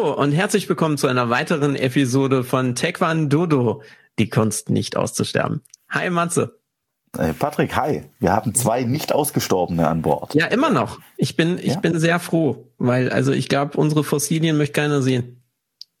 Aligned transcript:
Hallo 0.00 0.14
und 0.14 0.32
herzlich 0.32 0.66
willkommen 0.68 0.96
zu 0.96 1.08
einer 1.08 1.28
weiteren 1.28 1.76
Episode 1.76 2.42
von 2.42 2.74
Taekwondo, 2.74 3.82
die 4.18 4.30
Kunst 4.30 4.70
nicht 4.70 4.96
auszusterben. 4.96 5.60
Hi 5.90 6.08
Matze. 6.08 6.58
Hey 7.14 7.34
Patrick, 7.34 7.76
hi. 7.76 8.04
Wir 8.18 8.32
haben 8.32 8.54
zwei 8.54 8.84
nicht 8.84 9.12
ausgestorbene 9.12 9.86
an 9.86 10.00
Bord. 10.00 10.34
Ja, 10.34 10.46
immer 10.46 10.70
noch. 10.70 11.00
Ich 11.18 11.36
bin, 11.36 11.58
ich 11.58 11.74
ja? 11.74 11.80
bin 11.80 11.98
sehr 11.98 12.18
froh, 12.18 12.70
weil 12.78 13.10
also 13.10 13.32
ich 13.32 13.50
glaube, 13.50 13.76
unsere 13.76 14.02
Fossilien 14.02 14.56
möchte 14.56 14.80
keiner 14.80 15.02
sehen. 15.02 15.42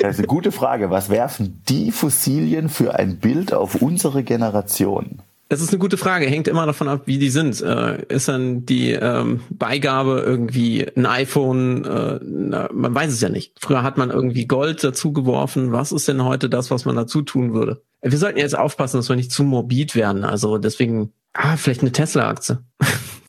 das 0.00 0.10
ist 0.12 0.18
eine 0.18 0.26
gute 0.28 0.52
Frage. 0.52 0.90
Was 0.90 1.08
werfen 1.08 1.64
die 1.68 1.90
Fossilien 1.90 2.68
für 2.68 2.94
ein 2.94 3.18
Bild 3.18 3.52
auf 3.52 3.74
unsere 3.76 4.22
Generation? 4.22 5.22
Das 5.50 5.60
ist 5.60 5.70
eine 5.70 5.80
gute 5.80 5.96
Frage. 5.96 6.26
Hängt 6.26 6.46
immer 6.46 6.64
davon 6.64 6.88
ab, 6.88 7.02
wie 7.06 7.18
die 7.18 7.28
sind. 7.28 7.60
Äh, 7.60 8.04
ist 8.06 8.28
dann 8.28 8.66
die 8.66 8.92
ähm, 8.92 9.40
Beigabe 9.50 10.22
irgendwie 10.24 10.86
ein 10.96 11.06
iPhone? 11.06 11.84
Äh, 11.84 12.20
na, 12.22 12.68
man 12.72 12.94
weiß 12.94 13.12
es 13.12 13.20
ja 13.20 13.28
nicht. 13.28 13.56
Früher 13.60 13.82
hat 13.82 13.98
man 13.98 14.10
irgendwie 14.10 14.46
Gold 14.46 14.84
dazu 14.84 15.12
geworfen. 15.12 15.72
Was 15.72 15.90
ist 15.90 16.06
denn 16.06 16.22
heute 16.22 16.48
das, 16.48 16.70
was 16.70 16.84
man 16.84 16.94
dazu 16.94 17.22
tun 17.22 17.52
würde? 17.52 17.82
Wir 18.00 18.16
sollten 18.16 18.38
jetzt 18.38 18.56
aufpassen, 18.56 18.98
dass 18.98 19.08
wir 19.08 19.16
nicht 19.16 19.32
zu 19.32 19.42
morbid 19.42 19.96
werden. 19.96 20.22
Also 20.22 20.56
deswegen, 20.56 21.12
ah, 21.32 21.56
vielleicht 21.56 21.80
eine 21.80 21.90
Tesla-Aktie. 21.90 22.62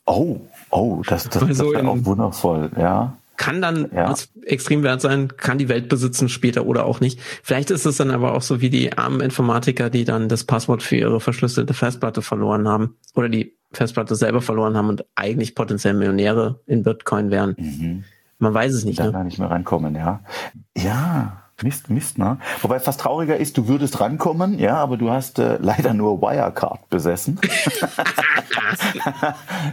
Oh, 0.06 0.40
oh, 0.70 1.02
das, 1.06 1.28
das, 1.28 1.44
das 1.44 1.58
wäre 1.58 1.88
auch 1.88 2.04
wundervoll, 2.04 2.70
ja 2.76 3.16
kann 3.36 3.60
dann 3.60 3.90
ja. 3.94 4.14
extrem 4.44 4.82
wert 4.82 5.00
sein, 5.00 5.36
kann 5.36 5.58
die 5.58 5.68
Welt 5.68 5.88
besitzen 5.88 6.28
später 6.28 6.66
oder 6.66 6.84
auch 6.84 7.00
nicht. 7.00 7.20
Vielleicht 7.42 7.70
ist 7.70 7.86
es 7.86 7.96
dann 7.96 8.10
aber 8.10 8.34
auch 8.34 8.42
so 8.42 8.60
wie 8.60 8.70
die 8.70 8.96
armen 8.96 9.20
Informatiker, 9.20 9.90
die 9.90 10.04
dann 10.04 10.28
das 10.28 10.44
Passwort 10.44 10.82
für 10.82 10.96
ihre 10.96 11.20
verschlüsselte 11.20 11.74
Festplatte 11.74 12.22
verloren 12.22 12.68
haben 12.68 12.96
oder 13.14 13.28
die 13.28 13.56
Festplatte 13.72 14.14
selber 14.14 14.42
verloren 14.42 14.76
haben 14.76 14.88
und 14.88 15.04
eigentlich 15.14 15.54
potenziell 15.54 15.94
Millionäre 15.94 16.60
in 16.66 16.82
Bitcoin 16.82 17.30
wären. 17.30 17.56
Mhm. 17.58 18.04
Man 18.38 18.54
weiß 18.54 18.74
es 18.74 18.84
nicht. 18.84 18.98
Da 18.98 19.10
ne? 19.10 19.24
nicht 19.24 19.38
mehr 19.38 19.50
reinkommen, 19.50 19.94
ja. 19.94 20.22
Ja, 20.76 21.41
Mist, 21.62 21.90
Mist, 21.90 22.18
ne? 22.18 22.38
Wobei 22.60 22.80
fast 22.80 23.00
trauriger 23.00 23.36
ist, 23.36 23.56
du 23.56 23.68
würdest 23.68 24.00
rankommen, 24.00 24.58
ja, 24.58 24.76
aber 24.76 24.96
du 24.96 25.10
hast 25.10 25.38
äh, 25.38 25.58
leider 25.60 25.94
nur 25.94 26.20
Wirecard 26.20 26.88
besessen. 26.90 27.40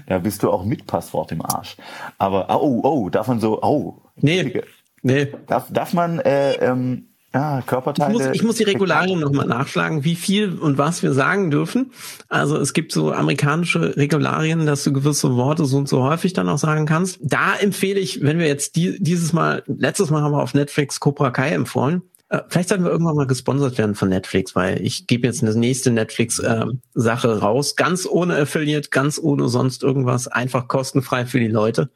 da 0.07 0.19
bist 0.19 0.43
du 0.43 0.51
auch 0.51 0.63
mit 0.63 0.87
Passwort 0.87 1.31
im 1.31 1.43
Arsch. 1.43 1.77
Aber, 2.17 2.47
oh, 2.61 2.81
oh, 2.83 3.09
darf 3.09 3.27
man 3.27 3.39
so, 3.39 3.61
oh. 3.61 4.01
Nee, 4.15 4.61
nee. 5.01 5.33
Darf, 5.47 5.67
darf 5.71 5.93
man, 5.93 6.19
äh, 6.19 6.53
ähm, 6.53 7.08
ja, 7.33 7.61
Körperteile. 7.61 8.11
Ich 8.11 8.19
muss, 8.19 8.35
ich 8.35 8.43
muss 8.43 8.55
die 8.55 8.63
Regularien 8.63 9.19
nochmal 9.19 9.45
nachschlagen, 9.45 10.03
wie 10.03 10.15
viel 10.15 10.57
und 10.57 10.77
was 10.79 11.03
wir 11.03 11.13
sagen 11.13 11.51
dürfen. 11.51 11.91
Also 12.27 12.57
es 12.57 12.73
gibt 12.73 12.91
so 12.91 13.11
amerikanische 13.11 13.95
Regularien, 13.97 14.65
dass 14.65 14.83
du 14.83 14.91
gewisse 14.91 15.35
Worte 15.35 15.65
so 15.65 15.77
und 15.77 15.87
so 15.87 16.03
häufig 16.03 16.33
dann 16.33 16.49
auch 16.49 16.57
sagen 16.57 16.87
kannst. 16.87 17.19
Da 17.21 17.55
empfehle 17.55 17.99
ich, 17.99 18.21
wenn 18.23 18.39
wir 18.39 18.47
jetzt 18.47 18.75
die, 18.75 18.97
dieses 18.99 19.31
Mal, 19.31 19.63
letztes 19.67 20.09
Mal 20.09 20.23
haben 20.23 20.31
wir 20.31 20.41
auf 20.41 20.55
Netflix 20.55 20.99
Cobra 20.99 21.29
Kai 21.29 21.49
empfohlen. 21.49 22.01
Äh, 22.29 22.41
vielleicht 22.47 22.69
sollten 22.69 22.83
wir 22.83 22.91
irgendwann 22.91 23.15
mal 23.15 23.27
gesponsert 23.27 23.77
werden 23.77 23.93
von 23.93 24.09
Netflix, 24.09 24.55
weil 24.55 24.81
ich 24.81 25.05
gebe 25.05 25.27
jetzt 25.27 25.43
eine 25.43 25.53
nächste 25.55 25.91
Netflix-Sache 25.91 27.27
äh, 27.27 27.31
raus, 27.31 27.75
ganz 27.75 28.07
ohne 28.07 28.37
Affiliate, 28.37 28.89
ganz 28.89 29.19
ohne 29.21 29.49
sonst 29.49 29.83
irgendwas, 29.83 30.27
einfach 30.27 30.67
kostenfrei 30.67 31.25
für 31.25 31.39
die 31.39 31.47
Leute. 31.47 31.89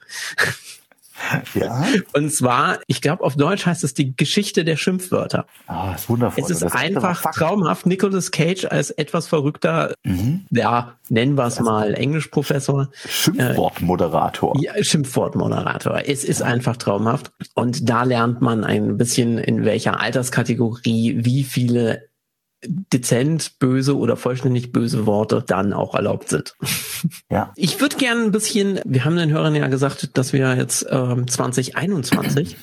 Ja. 1.53 1.85
Und 2.13 2.33
zwar, 2.33 2.79
ich 2.87 3.01
glaube, 3.01 3.23
auf 3.23 3.35
Deutsch 3.35 3.65
heißt 3.65 3.83
es 3.83 3.93
die 3.93 4.15
Geschichte 4.15 4.65
der 4.65 4.75
Schimpfwörter. 4.75 5.45
Ah, 5.67 5.93
ist 5.93 6.09
wundervoll. 6.09 6.43
Es 6.43 6.49
ist 6.49 6.63
das 6.63 6.73
einfach 6.73 7.23
ist 7.23 7.35
traumhaft. 7.35 7.85
Nicolas 7.85 8.31
Cage 8.31 8.65
als 8.65 8.89
etwas 8.91 9.27
verrückter, 9.27 9.93
mhm. 10.03 10.45
ja, 10.49 10.95
nennen 11.09 11.35
wir 11.35 11.45
es 11.45 11.59
mal 11.59 11.93
Englischprofessor. 11.93 12.89
Schimpfwortmoderator. 13.07 14.55
Äh, 14.55 14.63
ja, 14.63 14.83
Schimpfwortmoderator. 14.83 16.01
Es 16.05 16.23
ist 16.23 16.41
einfach 16.41 16.77
traumhaft. 16.77 17.31
Und 17.53 17.89
da 17.89 18.03
lernt 18.03 18.41
man 18.41 18.63
ein 18.63 18.97
bisschen, 18.97 19.37
in 19.37 19.65
welcher 19.65 19.99
Alterskategorie 19.99 21.17
wie 21.23 21.43
viele 21.43 22.07
dezent 22.65 23.59
böse 23.59 23.97
oder 23.97 24.17
vollständig 24.17 24.71
böse 24.71 25.05
Worte 25.05 25.43
dann 25.45 25.73
auch 25.73 25.95
erlaubt 25.95 26.29
sind. 26.29 26.55
Ja. 27.29 27.51
Ich 27.55 27.81
würde 27.81 27.97
gerne 27.97 28.23
ein 28.23 28.31
bisschen, 28.31 28.79
wir 28.85 29.03
haben 29.03 29.17
den 29.17 29.31
Hörern 29.31 29.55
ja 29.55 29.67
gesagt, 29.67 30.17
dass 30.17 30.31
wir 30.31 30.55
jetzt 30.55 30.85
ähm, 30.89 31.27
2021. 31.27 32.55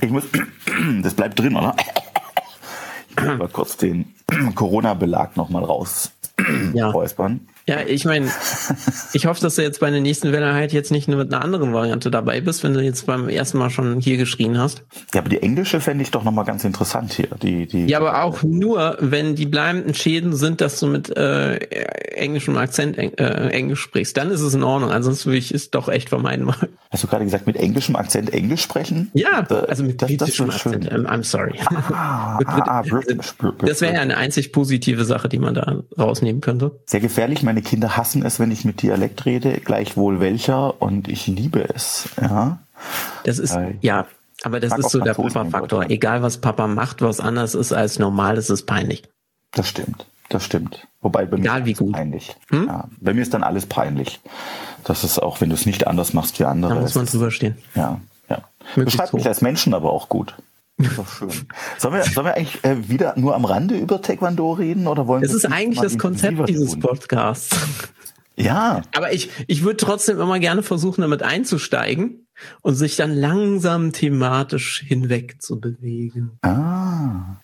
Ich 0.00 0.10
muss, 0.10 0.24
das 1.02 1.14
bleibt 1.14 1.38
drin, 1.38 1.56
oder? 1.56 1.74
Ich 3.10 3.24
muss 3.24 3.38
mal 3.38 3.48
kurz 3.48 3.76
den 3.76 4.14
Corona-Belag 4.54 5.36
nochmal 5.36 5.64
raus 5.64 6.12
ja. 6.74 6.90
räuspern. 6.90 7.48
Ja, 7.68 7.80
ich 7.84 8.04
meine, 8.04 8.30
ich 9.12 9.26
hoffe, 9.26 9.40
dass 9.40 9.56
du 9.56 9.62
jetzt 9.62 9.80
bei 9.80 9.90
der 9.90 10.00
nächsten 10.00 10.30
Welle 10.30 10.54
halt 10.54 10.72
jetzt 10.72 10.92
nicht 10.92 11.08
nur 11.08 11.18
mit 11.18 11.34
einer 11.34 11.42
anderen 11.42 11.72
Variante 11.72 12.12
dabei 12.12 12.40
bist, 12.40 12.62
wenn 12.62 12.74
du 12.74 12.80
jetzt 12.80 13.06
beim 13.06 13.28
ersten 13.28 13.58
Mal 13.58 13.70
schon 13.70 13.98
hier 14.00 14.18
geschrien 14.18 14.56
hast. 14.56 14.84
Ja, 15.12 15.20
aber 15.20 15.28
die 15.28 15.42
englische 15.42 15.80
fände 15.80 16.04
ich 16.04 16.12
doch 16.12 16.22
nochmal 16.22 16.44
ganz 16.44 16.64
interessant 16.64 17.14
hier. 17.14 17.26
Die, 17.42 17.66
die 17.66 17.86
ja, 17.86 17.98
aber 17.98 18.22
auch 18.22 18.44
nur, 18.44 18.96
wenn 19.00 19.34
die 19.34 19.46
bleibenden 19.46 19.94
Schäden 19.94 20.32
sind, 20.32 20.60
dass 20.60 20.78
du 20.78 20.86
mit 20.86 21.16
äh, 21.16 21.56
englischem 22.14 22.56
Akzent 22.56 22.98
äh, 22.98 23.48
Englisch 23.48 23.80
sprichst, 23.80 24.16
dann 24.16 24.30
ist 24.30 24.42
es 24.42 24.54
in 24.54 24.62
Ordnung. 24.62 24.92
Ansonsten 24.92 25.30
würde 25.30 25.38
ich 25.38 25.52
es 25.52 25.70
doch 25.72 25.88
echt 25.88 26.08
vermeiden 26.08 26.46
wollen. 26.46 26.68
Hast 26.92 27.02
du 27.02 27.08
gerade 27.08 27.24
gesagt, 27.24 27.48
mit 27.48 27.56
englischem 27.56 27.96
Akzent 27.96 28.32
Englisch 28.32 28.62
sprechen? 28.62 29.10
Ja, 29.12 29.44
äh, 29.50 29.54
also 29.66 29.82
mit 29.82 30.00
das, 30.00 30.08
britischem 30.08 30.46
das 30.46 30.66
Akzent. 30.66 30.84
Schön. 30.84 31.06
I'm 31.08 31.24
sorry. 31.24 31.58
Ah, 31.92 32.38
ah, 32.46 32.84
das 33.58 33.80
wäre 33.80 33.94
ja 33.94 34.00
eine 34.02 34.16
einzig 34.16 34.52
positive 34.52 35.04
Sache, 35.04 35.28
die 35.28 35.40
man 35.40 35.54
da 35.54 35.82
rausnehmen 35.98 36.40
könnte. 36.40 36.78
Sehr 36.86 37.00
gefährlich, 37.00 37.42
mein 37.42 37.55
meine 37.56 37.64
Kinder 37.64 37.96
hassen 37.96 38.22
es, 38.22 38.38
wenn 38.38 38.50
ich 38.50 38.66
mit 38.66 38.82
Dialekt 38.82 39.24
rede, 39.24 39.60
gleichwohl 39.64 40.20
welcher, 40.20 40.82
und 40.82 41.08
ich 41.08 41.26
liebe 41.26 41.66
es. 41.66 42.10
Ja. 42.20 42.58
Das 43.24 43.38
ist, 43.38 43.54
Weil 43.54 43.78
ja, 43.80 44.06
aber 44.42 44.60
das 44.60 44.76
ist 44.76 44.90
so 44.90 45.00
der 45.00 45.14
Papa-Faktor. 45.14 45.88
Egal 45.88 46.20
was 46.20 46.36
Papa 46.36 46.66
macht, 46.66 47.00
was 47.00 47.18
anders 47.18 47.54
ist 47.54 47.72
als 47.72 47.98
normal, 47.98 48.36
ist 48.36 48.50
es 48.50 48.66
peinlich. 48.66 49.04
Das 49.52 49.70
stimmt. 49.70 50.04
Das 50.28 50.44
stimmt. 50.44 50.86
Wobei 51.00 51.24
bei 51.24 51.38
Egal 51.38 51.60
mir 51.60 51.66
wie 51.66 51.72
gut. 51.72 51.92
peinlich. 51.94 52.36
Hm? 52.50 52.66
Ja, 52.66 52.88
bei 53.00 53.14
mir 53.14 53.22
ist 53.22 53.32
dann 53.32 53.42
alles 53.42 53.64
peinlich. 53.64 54.20
Das 54.84 55.02
ist 55.02 55.18
auch, 55.18 55.40
wenn 55.40 55.48
du 55.48 55.54
es 55.54 55.64
nicht 55.64 55.86
anders 55.86 56.12
machst 56.12 56.38
wie 56.38 56.44
andere. 56.44 56.74
Da 56.74 56.80
muss 56.80 56.94
man 56.94 57.06
drüber 57.06 57.30
stehen. 57.30 57.56
Ja, 57.74 58.02
ja. 58.28 58.42
Beschreibt 58.74 59.14
mich 59.14 59.26
als 59.26 59.40
Menschen 59.40 59.72
aber 59.72 59.92
auch 59.94 60.10
gut. 60.10 60.34
Ist 60.78 60.98
doch 60.98 61.08
schön. 61.08 61.30
Sollen 61.78 61.94
wir, 61.94 62.04
sollen 62.04 62.26
wir 62.26 62.34
eigentlich 62.34 62.62
äh, 62.64 62.88
wieder 62.88 63.14
nur 63.16 63.34
am 63.34 63.44
Rande 63.44 63.78
über 63.78 64.02
Taekwondo 64.02 64.52
reden 64.52 64.86
oder 64.86 65.06
wollen 65.06 65.22
das 65.22 65.30
wir? 65.30 65.34
Das 65.36 65.44
ist 65.44 65.52
eigentlich 65.52 65.80
das 65.80 65.98
Konzept 65.98 66.48
dieses 66.48 66.72
tun? 66.72 66.80
Podcasts. 66.80 67.56
Ja. 68.36 68.82
Aber 68.94 69.12
ich, 69.12 69.30
ich 69.46 69.64
würde 69.64 69.78
trotzdem 69.78 70.20
immer 70.20 70.38
gerne 70.38 70.62
versuchen, 70.62 71.00
damit 71.00 71.22
einzusteigen 71.22 72.26
und 72.60 72.74
sich 72.74 72.96
dann 72.96 73.12
langsam 73.12 73.92
thematisch 73.92 74.84
hinweg 74.86 75.40
zu 75.40 75.58
bewegen. 75.58 76.38
Ah, 76.42 76.85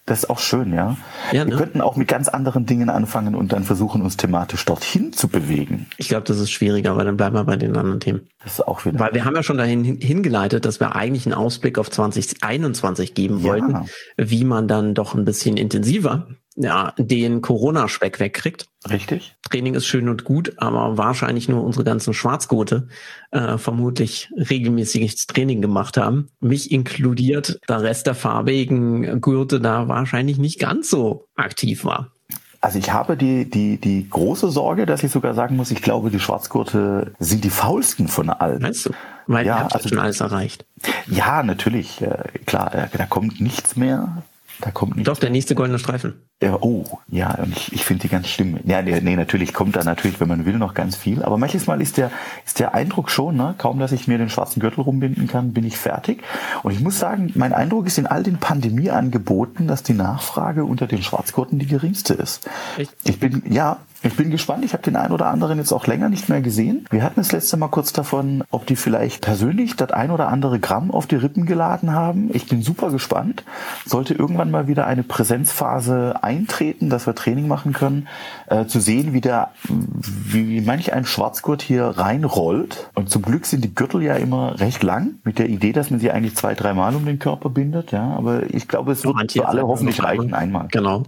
das 0.06 0.24
ist 0.24 0.30
auch 0.30 0.38
schön, 0.38 0.72
ja. 0.72 0.96
ja 1.30 1.44
Wir 1.44 1.52
ne? 1.52 1.56
könnten 1.56 1.80
auch 1.80 1.96
mit 1.96 2.08
ganz 2.08 2.28
anderen 2.28 2.66
Dingen 2.66 2.90
anfangen 2.90 3.34
und 3.34 3.52
dann 3.52 3.62
versuchen, 3.64 4.02
uns 4.02 4.16
thematisch 4.16 4.64
dorthin 4.64 5.12
zu 5.12 5.28
bewegen. 5.28 5.86
Ich 5.96 6.08
glaube, 6.08 6.24
das 6.24 6.38
ist 6.38 6.50
schwieriger, 6.50 6.96
weil 6.96 7.04
dann 7.04 7.16
bleiben 7.16 7.36
wir 7.36 7.44
bei 7.44 7.56
den 7.56 7.76
anderen 7.76 8.00
Themen. 8.00 8.28
Das 8.42 8.54
ist 8.54 8.60
auch 8.66 8.84
wieder. 8.84 8.98
Weil 8.98 9.14
wir 9.14 9.24
haben 9.24 9.36
ja 9.36 9.42
schon 9.42 9.58
dahin 9.58 9.84
hingeleitet, 9.84 10.64
dass 10.64 10.80
wir 10.80 10.96
eigentlich 10.96 11.26
einen 11.26 11.34
Ausblick 11.34 11.78
auf 11.78 11.90
2021 11.90 13.14
geben 13.14 13.38
ja. 13.38 13.44
wollten, 13.44 13.86
wie 14.16 14.44
man 14.44 14.68
dann 14.68 14.94
doch 14.94 15.14
ein 15.14 15.24
bisschen 15.24 15.56
intensiver 15.56 16.26
ja, 16.54 16.92
den 16.98 17.40
Corona-Speck 17.40 18.20
wegkriegt. 18.20 18.66
Richtig. 18.90 19.36
Training 19.48 19.74
ist 19.74 19.86
schön 19.86 20.08
und 20.08 20.24
gut, 20.24 20.54
aber 20.58 20.98
wahrscheinlich 20.98 21.48
nur 21.48 21.62
unsere 21.62 21.84
ganzen 21.84 22.14
Schwarzgurte 22.14 22.88
äh, 23.30 23.58
vermutlich 23.58 24.30
regelmäßiges 24.36 25.26
Training 25.26 25.62
gemacht 25.62 25.96
haben. 25.96 26.28
Mich 26.40 26.70
inkludiert, 26.72 27.58
der 27.68 27.82
Rest 27.82 28.06
der 28.06 28.14
farbigen 28.14 29.20
Gurte 29.20 29.60
da 29.60 29.88
wahrscheinlich 29.88 30.38
nicht 30.38 30.58
ganz 30.58 30.90
so 30.90 31.26
aktiv 31.36 31.84
war. 31.84 32.12
Also 32.60 32.78
ich 32.78 32.92
habe 32.92 33.16
die, 33.16 33.50
die, 33.50 33.76
die 33.76 34.08
große 34.08 34.50
Sorge, 34.50 34.86
dass 34.86 35.02
ich 35.02 35.10
sogar 35.10 35.34
sagen 35.34 35.56
muss, 35.56 35.72
ich 35.72 35.82
glaube, 35.82 36.10
die 36.10 36.20
Schwarzgurte 36.20 37.12
sind 37.18 37.42
die 37.42 37.50
faulsten 37.50 38.06
von 38.06 38.30
allen. 38.30 38.62
Meinst 38.62 38.86
du? 38.86 38.90
Weil 39.26 39.46
ja, 39.46 39.56
ihr 39.56 39.60
habt 39.64 39.74
also, 39.74 39.88
schon 39.88 39.98
alles 39.98 40.20
erreicht. 40.20 40.64
Ja, 41.08 41.42
natürlich. 41.42 42.00
Äh, 42.00 42.38
klar, 42.46 42.72
äh, 42.72 42.86
da 42.96 43.06
kommt 43.06 43.40
nichts 43.40 43.74
mehr. 43.74 44.22
Da 44.60 44.70
kommt 44.70 44.96
nicht. 44.96 45.08
Doch, 45.08 45.18
der 45.18 45.30
nächste 45.30 45.54
goldene 45.54 45.78
Streifen. 45.78 46.14
Ja, 46.42 46.58
oh, 46.60 46.84
ja, 47.08 47.34
und 47.34 47.56
ich, 47.56 47.72
ich 47.72 47.84
finde 47.84 48.02
die 48.02 48.08
ganz 48.08 48.28
schlimm. 48.28 48.58
Ja, 48.64 48.82
nee, 48.82 49.00
nee, 49.00 49.16
natürlich 49.16 49.54
kommt 49.54 49.76
da 49.76 49.84
natürlich, 49.84 50.20
wenn 50.20 50.28
man 50.28 50.44
will, 50.44 50.58
noch 50.58 50.74
ganz 50.74 50.96
viel. 50.96 51.22
Aber 51.22 51.38
manches 51.38 51.66
Mal 51.66 51.80
ist 51.80 51.96
der, 51.96 52.10
ist 52.44 52.58
der 52.58 52.74
Eindruck 52.74 53.10
schon, 53.10 53.36
ne, 53.36 53.54
kaum 53.58 53.78
dass 53.78 53.92
ich 53.92 54.08
mir 54.08 54.18
den 54.18 54.30
schwarzen 54.30 54.60
Gürtel 54.60 54.82
rumbinden 54.82 55.26
kann, 55.26 55.52
bin 55.52 55.64
ich 55.64 55.76
fertig. 55.76 56.22
Und 56.62 56.72
ich 56.72 56.80
muss 56.80 56.98
sagen, 56.98 57.32
mein 57.34 57.52
Eindruck 57.52 57.86
ist 57.86 57.98
in 57.98 58.06
all 58.06 58.22
den 58.22 58.38
Pandemieangeboten, 58.38 59.66
dass 59.66 59.82
die 59.82 59.94
Nachfrage 59.94 60.64
unter 60.64 60.86
den 60.86 61.02
Schwarzgurten 61.02 61.58
die 61.58 61.66
geringste 61.66 62.14
ist. 62.14 62.48
Echt? 62.76 62.92
Ich 63.04 63.18
bin, 63.18 63.42
ja, 63.50 63.78
ich 64.02 64.16
bin 64.16 64.30
gespannt. 64.30 64.64
Ich 64.64 64.72
habe 64.72 64.82
den 64.82 64.96
einen 64.96 65.12
oder 65.12 65.26
anderen 65.26 65.58
jetzt 65.58 65.72
auch 65.72 65.86
länger 65.86 66.08
nicht 66.08 66.28
mehr 66.28 66.40
gesehen. 66.40 66.86
Wir 66.90 67.02
hatten 67.02 67.20
das 67.20 67.32
letzte 67.32 67.56
Mal 67.56 67.68
kurz 67.68 67.92
davon, 67.92 68.44
ob 68.50 68.66
die 68.66 68.76
vielleicht 68.76 69.22
persönlich 69.22 69.76
das 69.76 69.90
ein 69.90 70.10
oder 70.10 70.28
andere 70.28 70.58
Gramm 70.58 70.90
auf 70.90 71.06
die 71.06 71.16
Rippen 71.16 71.46
geladen 71.46 71.92
haben. 71.92 72.30
Ich 72.32 72.46
bin 72.46 72.62
super 72.62 72.90
gespannt. 72.90 73.44
Sollte 73.86 74.14
irgendwann 74.14 74.50
mal 74.50 74.66
wieder 74.66 74.86
eine 74.86 75.02
Präsenzphase 75.02 76.22
eintreten, 76.22 76.90
dass 76.90 77.06
wir 77.06 77.14
Training 77.14 77.46
machen 77.46 77.72
können, 77.72 78.08
äh, 78.46 78.66
zu 78.66 78.80
sehen, 78.80 79.12
wie 79.12 79.20
der, 79.20 79.50
wie 79.68 80.60
manch 80.60 80.92
ein 80.92 81.04
Schwarzgurt 81.04 81.62
hier 81.62 81.84
reinrollt. 81.84 82.90
Und 82.94 83.10
zum 83.10 83.22
Glück 83.22 83.46
sind 83.46 83.62
die 83.64 83.74
Gürtel 83.74 84.02
ja 84.02 84.16
immer 84.16 84.58
recht 84.60 84.82
lang, 84.82 85.16
mit 85.24 85.38
der 85.38 85.48
Idee, 85.48 85.72
dass 85.72 85.90
man 85.90 86.00
sie 86.00 86.10
eigentlich 86.10 86.36
zwei, 86.36 86.54
dreimal 86.54 86.94
um 86.96 87.04
den 87.04 87.18
Körper 87.18 87.50
bindet. 87.50 87.92
Ja, 87.92 88.14
aber 88.16 88.52
ich 88.52 88.68
glaube, 88.68 88.92
es 88.92 89.04
wird 89.04 89.32
für 89.32 89.48
alle 89.48 89.66
hoffentlich 89.66 90.02
reichen 90.02 90.34
einmal. 90.34 90.68
Genau. 90.70 91.04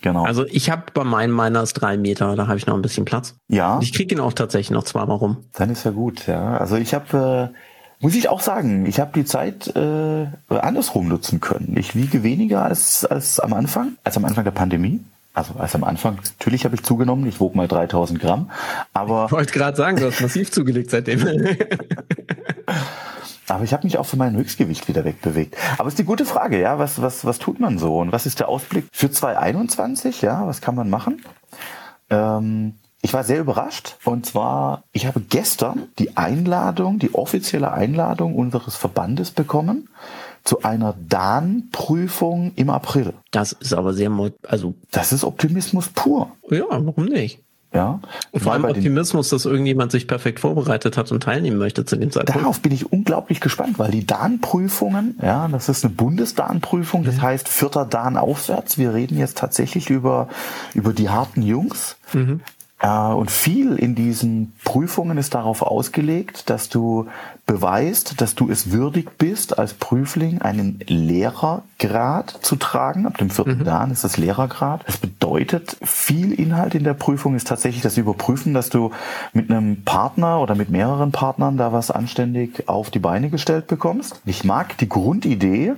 Genau. 0.00 0.24
Also 0.24 0.46
ich 0.46 0.70
habe 0.70 0.84
bei 0.94 1.04
meinem 1.04 1.32
meiner 1.32 1.62
ist 1.62 1.74
drei 1.74 1.96
Meter, 1.96 2.36
da 2.36 2.46
habe 2.46 2.58
ich 2.58 2.66
noch 2.66 2.74
ein 2.74 2.82
bisschen 2.82 3.04
Platz. 3.04 3.34
Ja. 3.48 3.78
Ich 3.82 3.92
kriege 3.92 4.14
ihn 4.14 4.20
auch 4.20 4.32
tatsächlich 4.32 4.70
noch 4.70 4.84
zweimal 4.84 5.16
rum. 5.16 5.38
Dann 5.54 5.70
ist 5.70 5.84
ja 5.84 5.90
gut, 5.90 6.26
ja. 6.26 6.56
Also 6.56 6.76
ich 6.76 6.94
habe, 6.94 7.50
äh, 7.52 7.56
muss 8.02 8.14
ich 8.14 8.28
auch 8.28 8.40
sagen, 8.40 8.86
ich 8.86 9.00
habe 9.00 9.12
die 9.14 9.24
Zeit 9.24 9.74
äh, 9.76 10.26
andersrum 10.48 11.08
nutzen 11.08 11.40
können. 11.40 11.76
Ich 11.76 11.94
wiege 11.94 12.22
weniger 12.22 12.62
als, 12.62 13.04
als 13.04 13.40
am 13.40 13.52
Anfang, 13.52 13.96
als 14.04 14.16
am 14.16 14.24
Anfang 14.24 14.44
der 14.44 14.52
Pandemie. 14.52 15.00
Also 15.32 15.54
als 15.58 15.76
am 15.76 15.84
Anfang, 15.84 16.18
natürlich 16.38 16.64
habe 16.64 16.74
ich 16.74 16.82
zugenommen, 16.82 17.24
ich 17.26 17.38
wog 17.38 17.54
mal 17.54 17.68
3000 17.68 18.18
Gramm, 18.18 18.50
aber... 18.92 19.26
Ich 19.26 19.32
wollte 19.32 19.52
gerade 19.52 19.76
sagen, 19.76 19.96
du 19.96 20.06
hast 20.06 20.20
massiv 20.20 20.50
zugelegt 20.52 20.90
seitdem. 20.90 21.20
Aber 23.50 23.64
ich 23.64 23.72
habe 23.72 23.84
mich 23.84 23.98
auch 23.98 24.06
von 24.06 24.18
meinem 24.18 24.36
Höchstgewicht 24.36 24.88
wieder 24.88 25.04
wegbewegt. 25.04 25.56
Aber 25.78 25.88
es 25.88 25.94
ist 25.94 25.98
die 25.98 26.04
gute 26.04 26.24
Frage, 26.24 26.60
ja, 26.60 26.78
was, 26.78 27.02
was, 27.02 27.24
was 27.24 27.38
tut 27.38 27.60
man 27.60 27.78
so? 27.78 27.98
Und 27.98 28.12
was 28.12 28.26
ist 28.26 28.40
der 28.40 28.48
Ausblick 28.48 28.86
für 28.92 29.10
2021? 29.10 30.22
Ja, 30.22 30.46
was 30.46 30.60
kann 30.60 30.74
man 30.74 30.88
machen? 30.88 31.22
Ähm, 32.10 32.74
ich 33.02 33.12
war 33.12 33.24
sehr 33.24 33.40
überrascht. 33.40 33.96
Und 34.04 34.26
zwar, 34.26 34.84
ich 34.92 35.06
habe 35.06 35.20
gestern 35.20 35.88
die 35.98 36.16
Einladung, 36.16 36.98
die 36.98 37.14
offizielle 37.14 37.72
Einladung 37.72 38.34
unseres 38.34 38.76
Verbandes 38.76 39.30
bekommen 39.30 39.88
zu 40.44 40.62
einer 40.62 40.94
DAN-Prüfung 41.08 42.52
im 42.56 42.70
April. 42.70 43.14
Das 43.30 43.52
ist 43.52 43.74
aber 43.74 43.94
sehr, 43.94 44.10
also. 44.48 44.74
Das 44.90 45.12
ist 45.12 45.24
Optimismus 45.24 45.88
pur. 45.88 46.32
Ja, 46.50 46.64
warum 46.68 47.06
nicht? 47.06 47.40
Ja. 47.72 48.00
Und 48.32 48.42
vor 48.42 48.52
allem 48.52 48.64
Optimismus, 48.64 49.28
dass 49.28 49.44
irgendjemand 49.44 49.92
sich 49.92 50.08
perfekt 50.08 50.40
vorbereitet 50.40 50.96
hat 50.96 51.12
und 51.12 51.22
teilnehmen 51.22 51.56
möchte 51.56 51.84
zu 51.84 51.96
dem 51.96 52.10
Zeitpunkt. 52.10 52.40
Darauf 52.40 52.60
bin 52.60 52.72
ich 52.72 52.92
unglaublich 52.92 53.40
gespannt, 53.40 53.78
weil 53.78 53.92
die 53.92 54.04
DAN-Prüfungen, 54.04 55.16
ja, 55.22 55.46
das 55.46 55.68
ist 55.68 55.84
eine 55.84 55.94
Bundesdan-Prüfung, 55.94 57.04
das 57.04 57.16
mhm. 57.16 57.22
heißt 57.22 57.48
vierter 57.48 57.84
Dan 57.84 58.16
aufwärts. 58.16 58.76
Wir 58.76 58.92
reden 58.92 59.18
jetzt 59.18 59.38
tatsächlich 59.38 59.88
über, 59.88 60.28
über 60.74 60.92
die 60.92 61.10
harten 61.10 61.42
Jungs. 61.42 61.96
Mhm. 62.12 62.40
Äh, 62.80 62.88
und 62.88 63.30
viel 63.30 63.76
in 63.76 63.94
diesen 63.94 64.52
Prüfungen 64.64 65.18
ist 65.18 65.34
darauf 65.34 65.62
ausgelegt, 65.62 66.50
dass 66.50 66.68
du 66.68 67.06
beweist, 67.46 68.20
dass 68.20 68.34
du 68.34 68.50
es 68.50 68.70
würdig 68.70 69.18
bist, 69.18 69.58
als 69.58 69.74
Prüfling 69.74 70.40
einen 70.40 70.80
Lehrergrad 70.86 72.30
zu 72.42 72.56
tragen. 72.56 73.06
Ab 73.06 73.18
dem 73.18 73.30
vierten 73.30 73.58
mhm. 73.58 73.64
Dan 73.64 73.90
ist 73.90 74.04
das 74.04 74.16
Lehrergrad. 74.16 74.82
Das 74.86 74.98
bedeutet, 74.98 75.76
viel 75.82 76.32
Inhalt 76.32 76.74
in 76.74 76.84
der 76.84 76.94
Prüfung 76.94 77.34
ist 77.34 77.48
tatsächlich 77.48 77.82
das 77.82 77.96
Überprüfen, 77.96 78.54
dass 78.54 78.70
du 78.70 78.92
mit 79.32 79.50
einem 79.50 79.82
Partner 79.84 80.40
oder 80.40 80.54
mit 80.54 80.70
mehreren 80.70 81.12
Partnern 81.12 81.56
da 81.56 81.72
was 81.72 81.90
anständig 81.90 82.68
auf 82.68 82.90
die 82.90 82.98
Beine 82.98 83.30
gestellt 83.30 83.66
bekommst. 83.66 84.20
Ich 84.24 84.44
mag 84.44 84.78
die 84.78 84.88
Grundidee, 84.88 85.74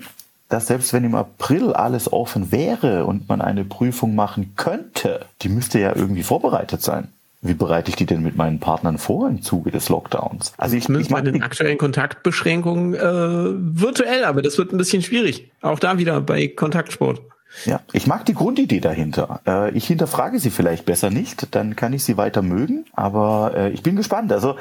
dass 0.52 0.66
selbst 0.66 0.92
wenn 0.92 1.04
im 1.04 1.14
April 1.14 1.72
alles 1.72 2.12
offen 2.12 2.52
wäre 2.52 3.06
und 3.06 3.28
man 3.28 3.40
eine 3.40 3.64
Prüfung 3.64 4.14
machen 4.14 4.52
könnte, 4.56 5.24
die 5.40 5.48
müsste 5.48 5.80
ja 5.80 5.96
irgendwie 5.96 6.22
vorbereitet 6.22 6.82
sein. 6.82 7.08
Wie 7.40 7.54
bereite 7.54 7.88
ich 7.88 7.96
die 7.96 8.06
denn 8.06 8.22
mit 8.22 8.36
meinen 8.36 8.60
Partnern 8.60 8.98
vor 8.98 9.28
im 9.28 9.42
Zuge 9.42 9.70
des 9.70 9.88
Lockdowns? 9.88 10.52
Also 10.58 10.76
ich 10.76 10.84
Zumindest 10.84 11.10
bei 11.10 11.22
den 11.22 11.42
aktuellen 11.42 11.78
Kontaktbeschränkungen 11.78 12.94
äh, 12.94 13.00
virtuell, 13.80 14.24
aber 14.24 14.42
das 14.42 14.58
wird 14.58 14.72
ein 14.72 14.78
bisschen 14.78 15.02
schwierig. 15.02 15.50
Auch 15.62 15.78
da 15.78 15.98
wieder 15.98 16.20
bei 16.20 16.46
Kontaktsport. 16.48 17.20
Ja, 17.64 17.80
ich 17.92 18.06
mag 18.06 18.24
die 18.26 18.34
Grundidee 18.34 18.80
dahinter. 18.80 19.40
Äh, 19.46 19.70
ich 19.72 19.86
hinterfrage 19.86 20.38
sie 20.38 20.50
vielleicht 20.50 20.84
besser 20.84 21.10
nicht, 21.10 21.54
dann 21.54 21.76
kann 21.76 21.92
ich 21.92 22.04
sie 22.04 22.16
weiter 22.16 22.42
mögen, 22.42 22.86
aber 22.92 23.52
äh, 23.54 23.70
ich 23.70 23.82
bin 23.82 23.96
gespannt. 23.96 24.32
Also 24.32 24.56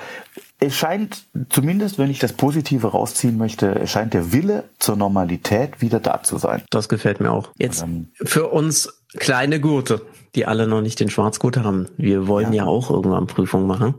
es 0.59 0.75
scheint, 0.75 1.23
zumindest 1.49 1.97
wenn 1.97 2.09
ich 2.11 2.19
das 2.19 2.33
Positive 2.33 2.88
rausziehen 2.88 3.38
möchte, 3.38 3.67
es 3.75 3.91
scheint 3.91 4.13
der 4.13 4.31
Wille 4.33 4.65
zur 4.77 4.95
Normalität 4.95 5.81
wieder 5.81 5.99
da 5.99 6.21
zu 6.21 6.38
sein. 6.38 6.61
Das 6.69 6.89
gefällt 6.89 7.19
mir 7.19 7.31
auch. 7.31 7.49
Jetzt 7.57 7.83
für 8.23 8.49
uns 8.49 9.01
kleine 9.17 9.59
Gurte, 9.59 10.01
die 10.35 10.45
alle 10.45 10.67
noch 10.67 10.81
nicht 10.81 10.99
den 10.99 11.09
Schwarzgurt 11.09 11.57
haben. 11.57 11.87
Wir 11.97 12.27
wollen 12.27 12.53
ja, 12.53 12.63
ja 12.63 12.69
auch 12.69 12.89
irgendwann 12.89 13.27
Prüfung 13.27 13.67
machen. 13.67 13.95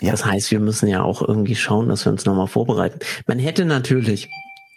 Ja. 0.00 0.12
Das 0.12 0.24
heißt, 0.24 0.50
wir 0.50 0.60
müssen 0.60 0.88
ja 0.88 1.02
auch 1.02 1.22
irgendwie 1.22 1.54
schauen, 1.54 1.88
dass 1.88 2.04
wir 2.04 2.12
uns 2.12 2.24
nochmal 2.24 2.48
vorbereiten. 2.48 2.98
Man 3.26 3.38
hätte 3.38 3.64
natürlich 3.64 4.28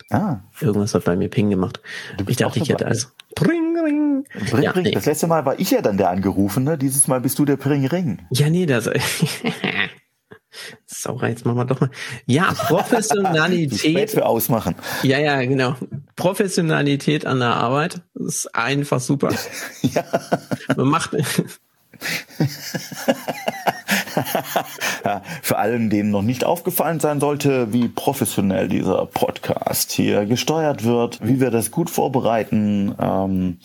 Ah. 0.09 0.39
Irgendwas 0.59 0.95
hat 0.95 1.05
bei 1.05 1.15
mir 1.15 1.29
Ping 1.29 1.49
gemacht. 1.49 1.81
Ich 2.27 2.37
dachte, 2.37 2.59
ich 2.59 2.69
hätte 2.69 2.87
also. 2.87 3.07
Pring, 3.35 3.77
ring. 3.77 4.25
Pring, 4.49 4.63
ja, 4.63 4.73
nee. 4.75 4.91
Das 4.91 5.05
letzte 5.05 5.27
Mal 5.27 5.45
war 5.45 5.59
ich 5.59 5.69
ja 5.71 5.81
dann 5.81 5.97
der 5.97 6.09
Angerufene. 6.09 6.77
Dieses 6.77 7.07
Mal 7.07 7.21
bist 7.21 7.37
du 7.37 7.45
der 7.45 7.57
Pring, 7.57 7.85
ring. 7.85 8.19
Ja, 8.31 8.49
nee, 8.49 8.65
das. 8.65 8.89
Sauer, 10.85 11.27
jetzt 11.27 11.45
machen 11.45 11.57
wir 11.57 11.65
doch 11.65 11.79
mal. 11.79 11.91
Ja, 12.25 12.51
Professionalität. 12.67 14.09
Für 14.09 14.25
ausmachen. 14.25 14.75
Ja, 15.03 15.19
ja, 15.19 15.43
genau. 15.45 15.75
Professionalität 16.15 17.25
an 17.25 17.39
der 17.39 17.55
Arbeit 17.55 18.01
ist 18.15 18.53
einfach 18.55 18.99
super. 18.99 19.29
ja. 19.81 20.03
Man 20.75 20.87
macht. 20.87 21.15
Für 25.41 25.57
allen, 25.57 25.89
denen 25.89 26.11
noch 26.11 26.21
nicht 26.21 26.43
aufgefallen 26.43 26.99
sein 26.99 27.19
sollte, 27.19 27.73
wie 27.73 27.87
professionell 27.87 28.67
dieser 28.67 29.05
Podcast 29.05 29.91
hier 29.91 30.25
gesteuert 30.25 30.83
wird, 30.83 31.19
wie 31.21 31.39
wir 31.39 31.51
das 31.51 31.71
gut 31.71 31.89
vorbereiten. 31.89 32.93
Ähm, 32.99 33.57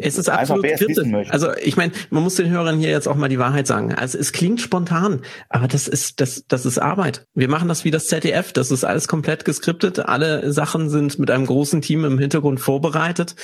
es 0.00 0.18
ist 0.18 0.28
absolut 0.28 0.64
kritisch. 0.66 1.30
Also 1.30 1.48
ich 1.62 1.76
meine, 1.76 1.92
man 2.10 2.22
muss 2.22 2.36
den 2.36 2.50
Hörern 2.50 2.78
hier 2.78 2.90
jetzt 2.90 3.08
auch 3.08 3.16
mal 3.16 3.28
die 3.28 3.38
Wahrheit 3.38 3.66
sagen. 3.66 3.94
Also 3.94 4.18
es 4.18 4.32
klingt 4.32 4.60
spontan, 4.60 5.22
aber 5.48 5.68
das 5.68 5.88
ist 5.88 6.20
das 6.20 6.44
das 6.46 6.66
ist 6.66 6.78
Arbeit. 6.78 7.26
Wir 7.34 7.48
machen 7.48 7.68
das 7.68 7.84
wie 7.84 7.90
das 7.90 8.06
ZDF. 8.06 8.52
Das 8.52 8.70
ist 8.70 8.84
alles 8.84 9.08
komplett 9.08 9.44
geskriptet. 9.44 9.98
Alle 9.98 10.52
Sachen 10.52 10.88
sind 10.90 11.18
mit 11.18 11.30
einem 11.30 11.46
großen 11.46 11.82
Team 11.82 12.04
im 12.04 12.18
Hintergrund 12.18 12.60
vorbereitet. 12.60 13.34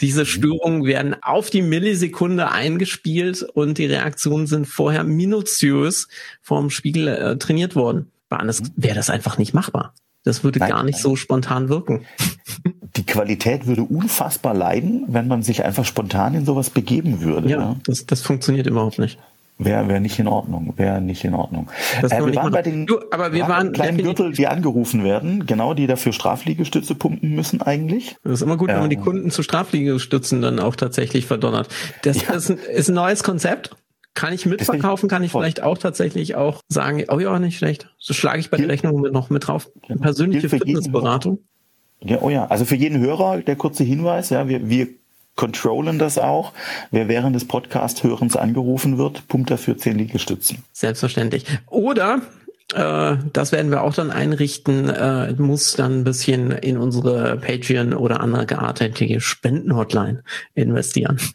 Diese 0.00 0.20
mhm. 0.20 0.26
Störungen 0.26 0.84
werden 0.84 1.16
auf 1.22 1.50
die 1.50 1.62
Millisekunde 1.62 2.50
eingespielt 2.50 3.42
und 3.42 3.78
die 3.78 3.86
Reaktionen 3.86 4.46
sind 4.46 4.66
vorher 4.66 5.04
minutiös 5.04 6.08
vom 6.42 6.70
Spiegel 6.70 7.08
äh, 7.08 7.36
trainiert 7.38 7.74
worden. 7.74 8.10
Bei 8.28 8.36
anders 8.36 8.62
mhm. 8.62 8.72
wäre 8.76 8.94
das 8.94 9.10
einfach 9.10 9.38
nicht 9.38 9.54
machbar. 9.54 9.94
Das 10.24 10.42
würde 10.42 10.58
nein, 10.58 10.70
gar 10.70 10.82
nicht 10.82 10.96
nein. 10.96 11.02
so 11.02 11.16
spontan 11.16 11.68
wirken. 11.68 12.04
Die 12.96 13.04
Qualität 13.04 13.66
würde 13.66 13.82
unfassbar 13.82 14.54
leiden, 14.54 15.04
wenn 15.08 15.28
man 15.28 15.42
sich 15.42 15.64
einfach 15.64 15.84
spontan 15.84 16.34
in 16.34 16.44
sowas 16.44 16.70
begeben 16.70 17.20
würde. 17.20 17.48
Ja, 17.48 17.58
ja. 17.58 17.76
Das, 17.84 18.06
das 18.06 18.22
funktioniert 18.22 18.66
überhaupt 18.66 18.98
nicht. 18.98 19.18
Wäre 19.58 19.88
wär 19.88 20.00
nicht 20.00 20.18
in 20.18 20.28
Ordnung, 20.28 20.74
wäre 20.76 21.00
nicht 21.00 21.24
in 21.24 21.32
Ordnung. 21.32 21.70
Äh, 22.02 22.10
wir 22.10 22.34
waren 22.34 22.52
bei 22.52 22.60
den 22.60 22.84
du, 22.84 23.00
aber 23.10 23.32
wir 23.32 23.48
waren 23.48 23.72
kleinen 23.72 23.96
Gürtel, 23.96 24.32
die 24.32 24.46
angerufen 24.46 25.02
werden, 25.02 25.46
genau, 25.46 25.72
die 25.72 25.86
dafür 25.86 26.12
Strafliegestütze 26.12 26.94
pumpen 26.94 27.34
müssen 27.34 27.62
eigentlich. 27.62 28.16
Das 28.22 28.34
ist 28.34 28.42
immer 28.42 28.58
gut, 28.58 28.68
wenn 28.68 28.80
man 28.80 28.90
die 28.90 28.96
Kunden 28.96 29.30
zu 29.30 29.42
Strafliegestützen 29.42 30.42
dann 30.42 30.60
auch 30.60 30.76
tatsächlich 30.76 31.24
verdonnert. 31.24 31.68
Das 32.02 32.20
ja. 32.20 32.34
ist, 32.34 32.50
ein, 32.50 32.58
ist 32.58 32.90
ein 32.90 32.94
neues 32.94 33.22
Konzept. 33.22 33.74
Kann 34.12 34.32
ich 34.32 34.44
mitverkaufen, 34.46 35.08
kann 35.08 35.22
ich 35.22 35.32
vielleicht 35.32 35.62
auch 35.62 35.76
tatsächlich 35.76 36.36
auch 36.36 36.60
sagen, 36.68 37.04
oh 37.10 37.18
ja, 37.18 37.38
nicht 37.38 37.58
schlecht. 37.58 37.90
So 37.98 38.14
schlage 38.14 38.40
ich 38.40 38.50
bei 38.50 38.56
der 38.56 38.68
Rechnung 38.68 39.00
noch 39.12 39.30
mit 39.30 39.46
drauf. 39.46 39.70
Genau. 39.86 40.00
Persönliche 40.00 40.48
Fitnessberatung. 40.48 41.40
Ja, 42.06 42.18
oh 42.20 42.30
ja, 42.30 42.46
also 42.46 42.64
für 42.64 42.76
jeden 42.76 42.98
Hörer 43.00 43.38
der 43.38 43.56
kurze 43.56 43.84
Hinweis, 43.84 44.30
ja, 44.30 44.48
wir, 44.48 44.68
wir 44.68 44.88
controllen 45.34 45.98
das 45.98 46.18
auch. 46.18 46.52
Wer 46.90 47.08
während 47.08 47.36
des 47.36 47.46
Podcast-Hörens 47.46 48.36
angerufen 48.36 48.98
wird, 48.98 49.28
pumpt 49.28 49.50
dafür 49.50 49.76
zehn 49.76 49.98
Liegestützen. 49.98 50.62
Selbstverständlich. 50.72 51.44
Oder 51.66 52.22
äh, 52.74 53.16
das 53.32 53.52
werden 53.52 53.70
wir 53.70 53.82
auch 53.82 53.94
dann 53.94 54.10
einrichten, 54.10 54.88
äh, 54.88 55.32
muss 55.34 55.74
dann 55.74 56.00
ein 56.00 56.04
bisschen 56.04 56.50
in 56.50 56.78
unsere 56.78 57.36
Patreon 57.36 57.92
oder 57.92 58.20
andere 58.20 58.46
geartete 58.46 59.20
Spendenhotline 59.20 60.24
investieren. 60.54 61.20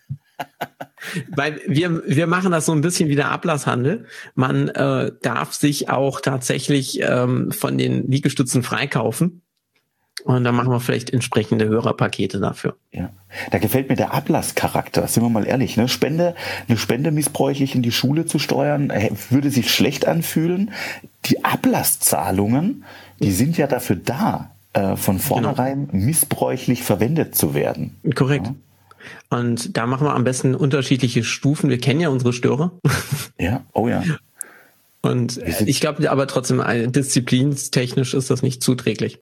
Weil 1.30 1.60
wir, 1.68 2.04
wir 2.06 2.28
machen 2.28 2.52
das 2.52 2.66
so 2.66 2.72
ein 2.74 2.82
bisschen 2.82 3.10
wie 3.10 3.16
der 3.16 3.32
Ablasshandel. 3.32 4.06
Man 4.36 4.70
äh, 4.70 5.12
darf 5.22 5.54
sich 5.54 5.90
auch 5.90 6.22
tatsächlich 6.22 7.00
ähm, 7.02 7.52
von 7.52 7.78
den 7.78 8.10
Liegestützen 8.10 8.62
freikaufen. 8.62 9.41
Und 10.24 10.44
dann 10.44 10.56
machen 10.56 10.72
wir 10.72 10.80
vielleicht 10.80 11.12
entsprechende 11.12 11.68
Hörerpakete 11.68 12.40
dafür. 12.40 12.76
Ja, 12.92 13.10
da 13.50 13.58
gefällt 13.58 13.90
mir 13.90 13.96
der 13.96 14.14
Ablasscharakter. 14.14 15.08
Sind 15.08 15.24
wir 15.24 15.30
mal 15.30 15.48
ehrlich, 15.48 15.78
ne? 15.78 15.88
Spende, 15.88 16.36
eine 16.68 16.78
Spende 16.78 17.12
missbräuchlich 17.12 17.76
in 17.76 17.82
die 17.82 17.92
Schule 17.92 18.26
zu 18.26 18.40
steuern, 18.40 18.90
äh, 18.90 19.10
würde 19.30 19.50
sich 19.50 19.74
schlecht 19.74 20.08
anfühlen. 20.08 20.72
Die 21.26 21.44
Ablasszahlungen, 21.44 22.84
die 23.20 23.32
sind 23.32 23.58
ja 23.58 23.68
dafür 23.68 23.96
da, 23.96 24.52
äh, 24.74 24.96
von 24.96 25.18
genau. 25.18 25.28
vornherein 25.28 25.88
genau. 25.88 26.06
missbräuchlich 26.06 26.84
verwendet 26.84 27.36
zu 27.36 27.54
werden. 27.54 27.98
Korrekt. 28.16 28.48
Ja? 28.48 28.56
Und 29.30 29.78
da 29.78 29.86
machen 29.86 30.06
wir 30.06 30.14
am 30.14 30.24
besten 30.24 30.56
unterschiedliche 30.56 31.24
Stufen. 31.24 31.70
Wir 31.70 31.80
kennen 31.80 32.00
ja 32.00 32.10
unsere 32.10 32.34
Störer. 32.34 32.72
Ja, 33.40 33.64
oh 33.74 33.88
ja. 33.88 34.04
Und 35.02 35.40
ich 35.66 35.82
glaube 35.82 36.12
aber 36.12 36.28
trotzdem, 36.28 36.64
disziplinstechnisch 36.92 38.14
ist 38.14 38.30
das 38.30 38.44
nicht 38.44 38.62
zuträglich. 38.62 39.20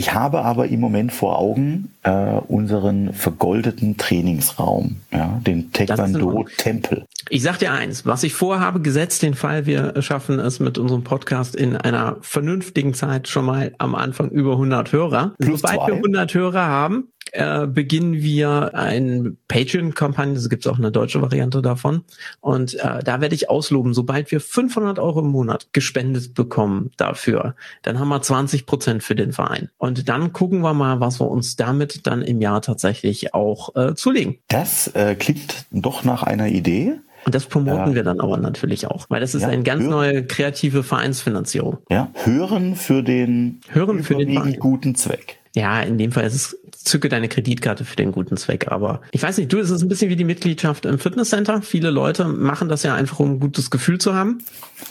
Ich 0.00 0.14
habe 0.14 0.40
aber 0.40 0.68
im 0.68 0.80
Moment 0.80 1.12
vor 1.12 1.38
Augen 1.38 1.90
äh, 2.04 2.10
unseren 2.48 3.12
vergoldeten 3.12 3.98
Trainingsraum, 3.98 4.96
ja, 5.12 5.38
den 5.46 5.74
Taekwondo-Tempel. 5.74 7.04
Ich 7.28 7.42
sag 7.42 7.58
dir 7.58 7.70
eins, 7.72 8.06
was 8.06 8.22
ich 8.22 8.32
vorhabe, 8.32 8.80
gesetzt 8.80 9.22
den 9.22 9.34
Fall, 9.34 9.66
wir 9.66 10.00
schaffen 10.00 10.38
es 10.38 10.58
mit 10.58 10.78
unserem 10.78 11.04
Podcast 11.04 11.54
in 11.54 11.76
einer 11.76 12.16
vernünftigen 12.22 12.94
Zeit 12.94 13.28
schon 13.28 13.44
mal 13.44 13.74
am 13.76 13.94
Anfang 13.94 14.30
über 14.30 14.52
100 14.52 14.90
Hörer. 14.90 15.34
Plus 15.38 15.60
Sobald 15.60 15.80
zwei. 15.80 15.86
wir 15.88 15.94
100 15.96 16.32
Hörer 16.32 16.66
haben, 16.66 17.12
äh, 17.32 17.66
beginnen 17.66 18.14
wir 18.14 18.74
ein 18.74 19.36
Patreon-Kampagne, 19.48 20.34
es 20.34 20.48
gibt 20.48 20.66
auch 20.66 20.78
eine 20.78 20.90
deutsche 20.90 21.22
Variante 21.22 21.62
davon. 21.62 22.04
Und 22.40 22.74
äh, 22.74 23.02
da 23.02 23.20
werde 23.20 23.34
ich 23.34 23.50
ausloben, 23.50 23.94
sobald 23.94 24.30
wir 24.30 24.40
500 24.40 24.98
Euro 24.98 25.20
im 25.20 25.28
Monat 25.28 25.68
gespendet 25.72 26.34
bekommen 26.34 26.90
dafür, 26.96 27.54
dann 27.82 27.98
haben 27.98 28.08
wir 28.08 28.22
20 28.22 28.66
Prozent 28.66 29.02
für 29.02 29.14
den 29.14 29.32
Verein. 29.32 29.70
Und 29.78 30.08
dann 30.08 30.32
gucken 30.32 30.60
wir 30.60 30.74
mal, 30.74 31.00
was 31.00 31.20
wir 31.20 31.28
uns 31.28 31.56
damit 31.56 32.06
dann 32.06 32.22
im 32.22 32.40
Jahr 32.40 32.62
tatsächlich 32.62 33.34
auch 33.34 33.74
äh, 33.76 33.94
zulegen. 33.94 34.38
Das 34.48 34.88
äh, 34.88 35.14
klingt 35.14 35.66
doch 35.70 36.04
nach 36.04 36.22
einer 36.22 36.48
Idee. 36.48 37.00
Und 37.24 37.34
das 37.34 37.46
promoten 37.46 37.90
ja. 37.90 37.94
wir 37.94 38.02
dann 38.02 38.20
aber 38.20 38.38
natürlich 38.38 38.86
auch, 38.86 39.06
weil 39.10 39.20
das 39.20 39.34
ist 39.34 39.42
ja, 39.42 39.48
eine 39.48 39.62
ganz 39.62 39.82
hören. 39.82 39.90
neue 39.90 40.24
kreative 40.24 40.82
Vereinsfinanzierung. 40.82 41.78
Ja, 41.90 42.10
hören 42.24 42.76
für 42.76 43.02
den 43.02 43.60
hören 43.68 44.02
für 44.02 44.16
den 44.16 44.58
guten 44.58 44.94
Zweck. 44.94 45.39
Ja, 45.54 45.82
in 45.82 45.98
dem 45.98 46.12
Fall 46.12 46.26
ist 46.26 46.34
es 46.34 46.60
zücke 46.84 47.08
deine 47.08 47.28
Kreditkarte 47.28 47.84
für 47.84 47.96
den 47.96 48.12
guten 48.12 48.36
Zweck. 48.36 48.68
Aber 48.68 49.02
ich 49.12 49.22
weiß 49.22 49.38
nicht, 49.38 49.52
du, 49.52 49.58
es 49.58 49.70
ist 49.70 49.82
ein 49.82 49.88
bisschen 49.88 50.10
wie 50.10 50.16
die 50.16 50.24
Mitgliedschaft 50.24 50.86
im 50.86 50.98
Fitnesscenter. 50.98 51.62
Viele 51.62 51.90
Leute 51.90 52.24
machen 52.24 52.68
das 52.68 52.82
ja 52.82 52.94
einfach, 52.94 53.20
um 53.20 53.32
ein 53.32 53.40
gutes 53.40 53.70
Gefühl 53.70 53.98
zu 53.98 54.14
haben. 54.14 54.38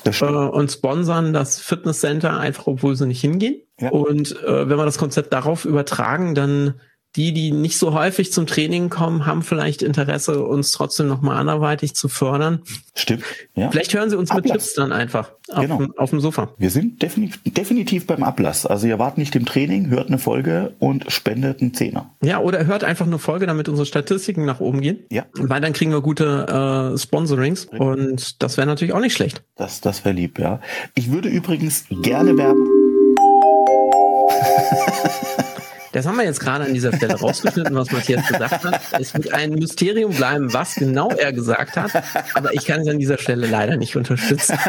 Äh, 0.06 0.26
und 0.26 0.72
sponsern 0.72 1.34
das 1.34 1.60
Fitnesscenter 1.60 2.40
einfach, 2.40 2.68
obwohl 2.68 2.96
sie 2.96 3.08
nicht 3.08 3.22
hingehen. 3.22 3.62
Ja. 3.80 3.90
Und 3.90 4.40
äh, 4.44 4.70
wenn 4.70 4.78
wir 4.78 4.86
das 4.86 4.98
Konzept 4.98 5.34
darauf 5.34 5.66
übertragen, 5.66 6.36
dann 6.36 6.76
die, 7.16 7.34
die 7.34 7.52
nicht 7.52 7.78
so 7.78 7.94
häufig 7.94 8.32
zum 8.32 8.46
Training 8.46 8.90
kommen, 8.90 9.26
haben 9.26 9.42
vielleicht 9.42 9.82
Interesse, 9.82 10.44
uns 10.44 10.72
trotzdem 10.72 11.08
nochmal 11.08 11.38
anderweitig 11.38 11.96
zu 11.96 12.08
fördern. 12.08 12.62
Stimmt. 12.94 13.24
Ja. 13.56 13.72
Vielleicht 13.72 13.94
hören 13.94 14.10
sie 14.10 14.18
uns 14.18 14.30
Ablass. 14.30 14.44
mit 14.44 14.52
Tipps 14.54 14.74
dann 14.76 14.92
einfach 14.92 15.32
auf, 15.50 15.62
genau. 15.62 15.78
dem, 15.78 15.98
auf 15.98 16.12
dem 16.12 16.20
Sofa. 16.20 16.54
Wir 16.58 16.70
sind 16.70 17.02
definitiv, 17.02 17.40
definitiv 17.46 18.06
beim 18.06 18.24
Ablass. 18.24 18.66
Also 18.66 18.86
ihr 18.86 19.00
wart 19.00 19.18
nicht 19.18 19.36
im 19.36 19.46
Training, 19.46 19.90
hört 19.90 20.08
eine 20.08 20.20
Folge 20.20 20.76
und 20.78 21.12
spendet 21.12 21.62
einen 21.62 21.74
Zehner. 21.74 22.12
Ja, 22.22 22.40
oder 22.40 22.68
hört 22.68 22.84
einfach 22.84 23.08
eine 23.08 23.18
Folge, 23.18 23.48
damit 23.48 23.70
unsere 23.70 23.88
Statistiken 23.88 24.46
nach 24.46 24.60
oben 24.60 24.82
gehen. 24.82 25.00
Ja. 25.10 25.26
Weil 25.34 25.62
dann 25.62 25.74
kriegen 25.74 25.92
wir 25.92 26.02
gute 26.02 26.94
äh, 26.94 26.98
Sponsorings 26.98 27.64
Richtig. 27.72 27.80
und 27.80 28.44
das 28.44 28.58
wäre 28.58 28.68
natürlich 28.68 28.94
auch 28.94 29.02
nicht 29.02 29.14
schlecht. 29.14 29.44
Das, 29.56 29.82
das 29.82 30.06
wäre 30.06 30.14
lieb, 30.14 30.38
ja. 30.38 30.62
Ich 30.94 31.12
würde 31.12 31.30
übrigens 31.30 31.86
gerne 31.90 32.38
werben. 32.38 32.68
Das 35.92 36.06
haben 36.06 36.18
wir 36.18 36.24
jetzt 36.24 36.40
gerade 36.40 36.66
an 36.66 36.74
dieser 36.74 36.96
Stelle 36.96 37.16
rausgeschnitten, 37.16 37.76
was 37.76 37.92
Matthias 37.92 38.28
gesagt 38.28 38.64
hat. 38.64 38.82
Es 39.00 39.14
wird 39.14 39.34
ein 39.34 39.52
Mysterium 39.52 40.14
bleiben, 40.14 40.54
was 40.54 40.76
genau 40.76 41.10
er 41.10 41.34
gesagt 41.34 41.78
hat, 41.78 41.92
aber 42.36 42.54
ich 42.54 42.66
kann 42.66 42.82
es 42.82 42.88
an 42.88 43.00
dieser 43.00 43.18
Stelle 43.18 43.48
leider 43.48 43.78
nicht 43.78 43.96
unterstützen. 43.96 44.58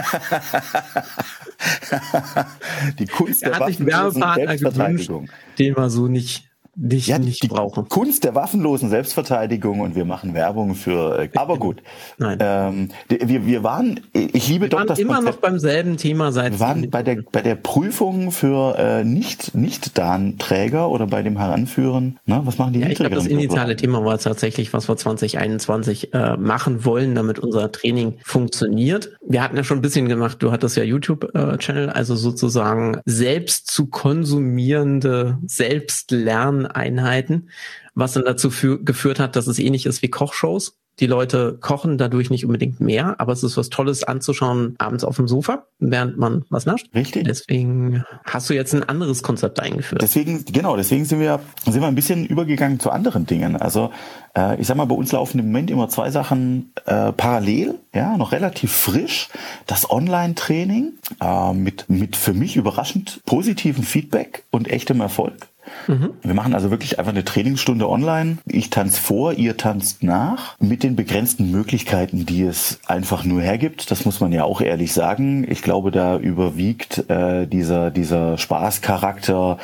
Die 2.98 3.06
Kunst 3.06 3.42
er 3.42 3.50
der 3.50 3.60
hat 3.60 3.66
sich 3.68 3.84
Werbepartner 3.84 4.56
gewünscht, 4.56 5.10
den 5.58 5.76
wir 5.76 5.90
so 5.90 6.08
nicht 6.08 6.49
nicht, 6.82 7.08
ja, 7.08 7.18
nicht 7.18 7.42
die 7.42 7.48
brauchen. 7.48 7.88
Kunst 7.90 8.24
der 8.24 8.34
waffenlosen 8.34 8.88
Selbstverteidigung 8.88 9.80
und 9.80 9.94
wir 9.94 10.06
machen 10.06 10.32
Werbung 10.32 10.74
für. 10.74 11.20
Äh, 11.20 11.28
aber 11.34 11.58
gut. 11.58 11.82
Nein. 12.16 12.38
Ähm, 12.40 12.88
wir, 13.08 13.44
wir 13.44 13.62
waren. 13.62 14.00
Ich 14.14 14.48
liebe 14.48 14.64
wir 14.64 14.68
doch 14.70 14.78
waren 14.78 14.86
das 14.86 14.98
immer 14.98 15.16
Konzept. 15.16 15.36
noch 15.36 15.42
beim 15.42 15.58
selben 15.58 15.98
Thema 15.98 16.32
seit. 16.32 16.52
Wir 16.52 16.60
waren 16.60 16.88
bei 16.88 17.02
der 17.02 17.22
bei 17.30 17.42
der 17.42 17.54
Prüfung 17.56 18.32
für 18.32 18.78
äh, 18.78 19.04
nicht 19.04 19.54
nicht 19.54 19.98
Dan-Träger 19.98 20.88
oder 20.88 21.06
bei 21.06 21.22
dem 21.22 21.36
Heranführen. 21.38 22.18
Ne? 22.24 22.40
Was 22.44 22.56
machen 22.56 22.72
die? 22.72 22.80
Ja, 22.80 22.88
ich 22.88 22.96
glaube, 22.96 23.14
das 23.14 23.26
initiale 23.26 23.76
Thema 23.76 24.02
war 24.02 24.16
tatsächlich, 24.18 24.72
was 24.72 24.88
wir 24.88 24.96
2021 24.96 26.14
äh, 26.14 26.38
machen 26.38 26.86
wollen, 26.86 27.14
damit 27.14 27.38
unser 27.38 27.70
Training 27.72 28.14
funktioniert. 28.24 29.18
Wir 29.30 29.44
hatten 29.44 29.56
ja 29.56 29.62
schon 29.62 29.78
ein 29.78 29.82
bisschen 29.82 30.08
gemacht. 30.08 30.42
Du 30.42 30.50
hattest 30.50 30.76
ja 30.76 30.82
YouTube-Channel, 30.82 31.88
äh, 31.88 31.92
also 31.92 32.16
sozusagen 32.16 33.00
selbst 33.04 33.68
zu 33.68 33.86
konsumierende, 33.86 35.38
selbst 35.46 36.10
lernen 36.10 36.66
Einheiten, 36.66 37.48
was 37.94 38.14
dann 38.14 38.24
dazu 38.24 38.50
geführt 38.82 39.20
hat, 39.20 39.36
dass 39.36 39.46
es 39.46 39.60
ähnlich 39.60 39.86
ist 39.86 40.02
wie 40.02 40.10
Kochshows. 40.10 40.80
Die 41.00 41.06
Leute 41.06 41.56
kochen 41.60 41.96
dadurch 41.96 42.28
nicht 42.28 42.44
unbedingt 42.44 42.80
mehr, 42.80 43.18
aber 43.18 43.32
es 43.32 43.42
ist 43.42 43.56
was 43.56 43.70
Tolles 43.70 44.04
anzuschauen 44.04 44.74
abends 44.78 45.02
auf 45.02 45.16
dem 45.16 45.28
Sofa, 45.28 45.64
während 45.78 46.18
man 46.18 46.44
was 46.50 46.66
nascht. 46.66 46.88
Richtig. 46.94 47.24
Deswegen 47.24 48.04
hast 48.24 48.50
du 48.50 48.54
jetzt 48.54 48.74
ein 48.74 48.86
anderes 48.86 49.22
Konzept 49.22 49.60
eingeführt. 49.60 50.02
Deswegen, 50.02 50.44
genau, 50.44 50.76
deswegen 50.76 51.06
sind 51.06 51.20
wir, 51.20 51.40
sind 51.64 51.80
wir 51.80 51.88
ein 51.88 51.94
bisschen 51.94 52.26
übergegangen 52.26 52.78
zu 52.80 52.90
anderen 52.90 53.24
Dingen. 53.24 53.56
Also 53.56 53.90
äh, 54.36 54.60
ich 54.60 54.66
sag 54.66 54.76
mal, 54.76 54.84
bei 54.84 54.94
uns 54.94 55.10
laufen 55.12 55.38
im 55.38 55.46
Moment 55.46 55.70
immer 55.70 55.88
zwei 55.88 56.10
Sachen 56.10 56.72
äh, 56.84 57.12
parallel, 57.12 57.76
ja, 57.94 58.16
noch 58.18 58.32
relativ 58.32 58.70
frisch. 58.70 59.28
Das 59.66 59.90
Online-Training 59.90 60.98
äh, 61.20 61.52
mit, 61.54 61.88
mit 61.88 62.16
für 62.16 62.34
mich 62.34 62.56
überraschend 62.56 63.22
positiven 63.24 63.84
Feedback 63.84 64.44
und 64.50 64.68
echtem 64.68 65.00
Erfolg. 65.00 65.48
Mhm. 65.86 66.10
Wir 66.22 66.34
machen 66.34 66.54
also 66.54 66.70
wirklich 66.70 66.98
einfach 66.98 67.12
eine 67.12 67.24
Trainingsstunde 67.24 67.88
online. 67.88 68.38
Ich 68.46 68.70
tanze 68.70 69.00
vor, 69.00 69.32
ihr 69.34 69.56
tanzt 69.56 70.02
nach 70.02 70.56
mit 70.58 70.82
den 70.82 70.96
begrenzten 70.96 71.50
Möglichkeiten, 71.50 72.26
die 72.26 72.42
es 72.42 72.80
einfach 72.86 73.24
nur 73.24 73.42
hergibt. 73.42 73.90
Das 73.90 74.04
muss 74.04 74.20
man 74.20 74.32
ja 74.32 74.44
auch 74.44 74.60
ehrlich 74.60 74.92
sagen. 74.92 75.46
Ich 75.50 75.62
glaube, 75.62 75.90
da 75.90 76.18
überwiegt 76.18 77.10
äh, 77.10 77.46
dieser 77.46 77.90
dieser 77.90 78.38
Spaßcharakter, 78.38 79.58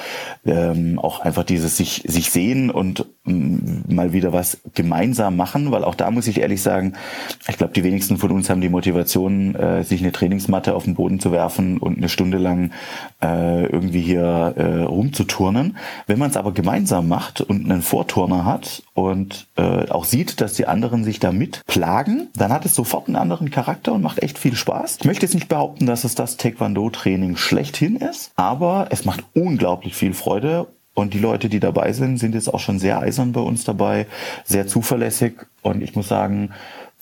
ähm, 0.44 0.98
auch 0.98 1.20
einfach 1.20 1.44
dieses 1.44 1.76
sich 1.76 2.04
sich 2.06 2.30
sehen 2.30 2.70
und 2.70 3.06
mm, 3.25 3.75
mal 3.88 4.12
wieder 4.12 4.33
was 4.33 4.59
gemeinsam 4.75 5.37
machen, 5.37 5.71
weil 5.71 5.85
auch 5.85 5.95
da 5.95 6.11
muss 6.11 6.26
ich 6.26 6.40
ehrlich 6.40 6.62
sagen, 6.62 6.95
ich 7.49 7.57
glaube, 7.57 7.73
die 7.73 7.85
wenigsten 7.85 8.16
von 8.16 8.31
uns 8.31 8.50
haben 8.50 8.61
die 8.61 8.69
Motivation, 8.69 9.55
äh, 9.55 9.85
sich 9.85 10.00
eine 10.00 10.12
Trainingsmatte 10.12 10.75
auf 10.75 10.85
den 10.85 10.95
Boden 10.95 11.21
zu 11.21 11.33
werfen 11.33 11.78
und 11.78 11.99
eine 11.99 12.09
Stunde 12.09 12.38
lang 12.38 12.71
äh, 13.23 13.66
irgendwie 13.66 14.00
hier 14.00 14.55
äh, 14.57 14.83
rumzuturnen. 14.83 15.76
Wenn 16.07 16.19
man 16.19 16.31
es 16.31 16.37
aber 16.37 16.52
gemeinsam 16.52 17.09
macht 17.09 17.40
und 17.40 17.64
einen 17.64 17.83
Vorturner 17.83 18.45
hat 18.45 18.83
und 18.95 19.47
äh, 19.57 19.88
auch 19.90 20.05
sieht, 20.05 20.40
dass 20.40 20.55
die 20.55 20.66
anderen 20.66 21.05
sich 21.05 21.19
damit 21.19 21.62
plagen, 21.66 22.28
dann 22.35 22.52
hat 22.52 22.64
es 22.64 22.75
sofort 22.75 23.09
einen 23.09 23.16
anderen 23.16 23.50
Charakter 23.50 23.93
und 23.93 24.02
macht 24.02 24.23
echt 24.23 24.38
viel 24.38 24.55
Spaß. 24.55 24.99
Ich 25.00 25.07
möchte 25.07 25.26
jetzt 25.26 25.35
nicht 25.35 25.49
behaupten, 25.49 25.87
dass 25.87 26.05
es 26.05 26.14
das 26.14 26.37
Taekwondo-Training 26.37 27.37
schlechthin 27.37 27.97
ist, 27.97 28.33
aber 28.37 28.88
es 28.90 29.05
macht 29.05 29.25
unglaublich 29.35 29.95
viel 29.95 30.14
Freude 30.14 30.66
und 30.97 31.12
die 31.12 31.19
Leute, 31.19 31.50
die 31.50 31.61
dabei 31.61 31.93
sind, 31.93 32.17
sind 32.17 32.35
jetzt 32.35 32.53
auch 32.53 32.59
schon 32.59 32.79
sehr 32.79 32.99
eisern 32.99 33.33
bei 33.33 33.43
uns 33.43 33.65
dabei, 33.65 34.07
sehr 34.45 34.67
zuverlässig. 34.67 35.35
Und 35.61 35.83
ich 35.83 35.95
muss 35.95 36.09
sagen, 36.09 36.53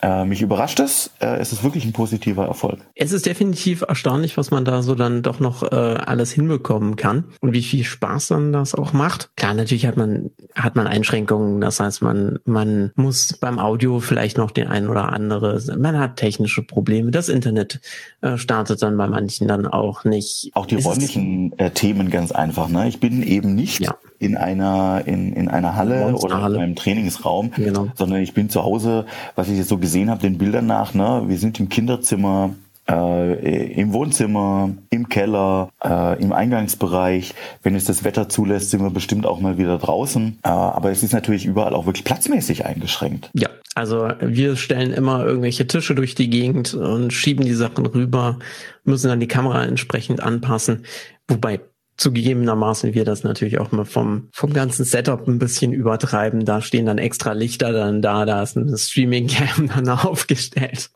äh, 0.04 0.26
mich 0.26 0.42
überrascht 0.42 0.80
es. 0.80 1.10
Äh, 1.18 1.38
es 1.38 1.52
ist 1.52 1.64
wirklich 1.64 1.86
ein 1.86 1.94
positiver 1.94 2.46
Erfolg. 2.46 2.80
Es 2.94 3.12
ist 3.12 3.24
definitiv 3.24 3.82
erstaunlich, 3.88 4.36
was 4.36 4.50
man 4.50 4.66
da 4.66 4.82
so 4.82 4.94
dann 4.94 5.22
doch 5.22 5.40
noch 5.40 5.62
äh, 5.62 5.74
alles 5.74 6.30
hinbekommen 6.30 6.96
kann 6.96 7.24
und 7.40 7.54
wie 7.54 7.62
viel 7.62 7.84
Spaß 7.84 8.28
dann 8.28 8.52
das 8.52 8.74
auch 8.74 8.92
macht. 8.92 9.30
Klar, 9.36 9.54
natürlich 9.54 9.86
hat 9.86 9.96
man 9.96 10.30
hat 10.54 10.76
man 10.76 10.86
Einschränkungen. 10.86 11.62
Das 11.62 11.80
heißt, 11.80 12.02
man 12.02 12.38
man 12.44 12.92
muss 12.96 13.32
beim 13.40 13.58
Audio 13.58 13.98
vielleicht 13.98 14.36
noch 14.36 14.50
den 14.50 14.68
einen 14.68 14.88
oder 14.88 15.10
andere. 15.10 15.62
Man 15.78 15.98
hat 15.98 16.16
technische 16.16 16.62
Probleme. 16.62 17.10
Das 17.10 17.30
Internet 17.30 17.80
äh, 18.20 18.36
startet 18.36 18.82
dann 18.82 18.98
bei 18.98 19.06
manchen 19.06 19.48
dann 19.48 19.66
auch 19.66 20.04
nicht. 20.04 20.50
Auch 20.52 20.66
die 20.66 20.76
räumlichen 20.76 21.58
äh, 21.58 21.70
Themen 21.70 22.10
ganz 22.10 22.30
einfach. 22.30 22.68
Ne? 22.68 22.88
Ich 22.88 23.00
bin 23.00 23.22
eben 23.22 23.54
nicht 23.54 23.80
ja 23.80 23.94
in 24.24 24.36
einer 24.36 25.02
in, 25.06 25.32
in 25.32 25.48
einer 25.48 25.76
Halle 25.76 26.14
oder 26.14 26.46
in 26.48 26.56
einem 26.56 26.76
Trainingsraum, 26.76 27.50
genau. 27.52 27.88
sondern 27.94 28.20
ich 28.20 28.34
bin 28.34 28.48
zu 28.48 28.62
Hause, 28.62 29.06
was 29.34 29.48
ich 29.48 29.58
jetzt 29.58 29.68
so 29.68 29.78
gesehen 29.78 30.10
habe, 30.10 30.20
den 30.22 30.38
Bildern 30.38 30.66
nach. 30.66 30.94
Ne, 30.94 31.24
wir 31.26 31.38
sind 31.38 31.60
im 31.60 31.68
Kinderzimmer, 31.68 32.54
äh, 32.88 33.72
im 33.72 33.92
Wohnzimmer, 33.92 34.70
im 34.90 35.08
Keller, 35.08 35.70
äh, 35.82 36.20
im 36.22 36.32
Eingangsbereich. 36.32 37.34
Wenn 37.62 37.74
es 37.74 37.84
das 37.84 38.04
Wetter 38.04 38.28
zulässt, 38.28 38.70
sind 38.70 38.82
wir 38.82 38.90
bestimmt 38.90 39.26
auch 39.26 39.40
mal 39.40 39.58
wieder 39.58 39.78
draußen. 39.78 40.38
Äh, 40.42 40.48
aber 40.48 40.90
es 40.90 41.02
ist 41.02 41.12
natürlich 41.12 41.46
überall 41.46 41.74
auch 41.74 41.86
wirklich 41.86 42.04
platzmäßig 42.04 42.64
eingeschränkt. 42.64 43.30
Ja, 43.34 43.48
also 43.74 44.08
wir 44.20 44.56
stellen 44.56 44.92
immer 44.92 45.24
irgendwelche 45.24 45.66
Tische 45.66 45.94
durch 45.94 46.14
die 46.14 46.30
Gegend 46.30 46.74
und 46.74 47.12
schieben 47.12 47.44
die 47.44 47.54
Sachen 47.54 47.86
rüber, 47.86 48.38
müssen 48.84 49.08
dann 49.08 49.20
die 49.20 49.28
Kamera 49.28 49.64
entsprechend 49.64 50.22
anpassen. 50.22 50.84
Wobei 51.28 51.60
zugegebenermaßen 51.96 52.94
wir 52.94 53.04
das 53.04 53.24
natürlich 53.24 53.58
auch 53.58 53.72
mal 53.72 53.84
vom, 53.84 54.28
vom 54.32 54.52
ganzen 54.52 54.84
Setup 54.84 55.26
ein 55.28 55.38
bisschen 55.38 55.72
übertreiben. 55.72 56.44
Da 56.44 56.60
stehen 56.60 56.86
dann 56.86 56.98
extra 56.98 57.32
Lichter 57.32 57.72
dann 57.72 58.02
da, 58.02 58.24
da 58.24 58.42
ist 58.42 58.56
eine 58.56 58.76
Streaming-Cam 58.76 59.68
dann 59.74 59.88
aufgestellt. 59.88 60.90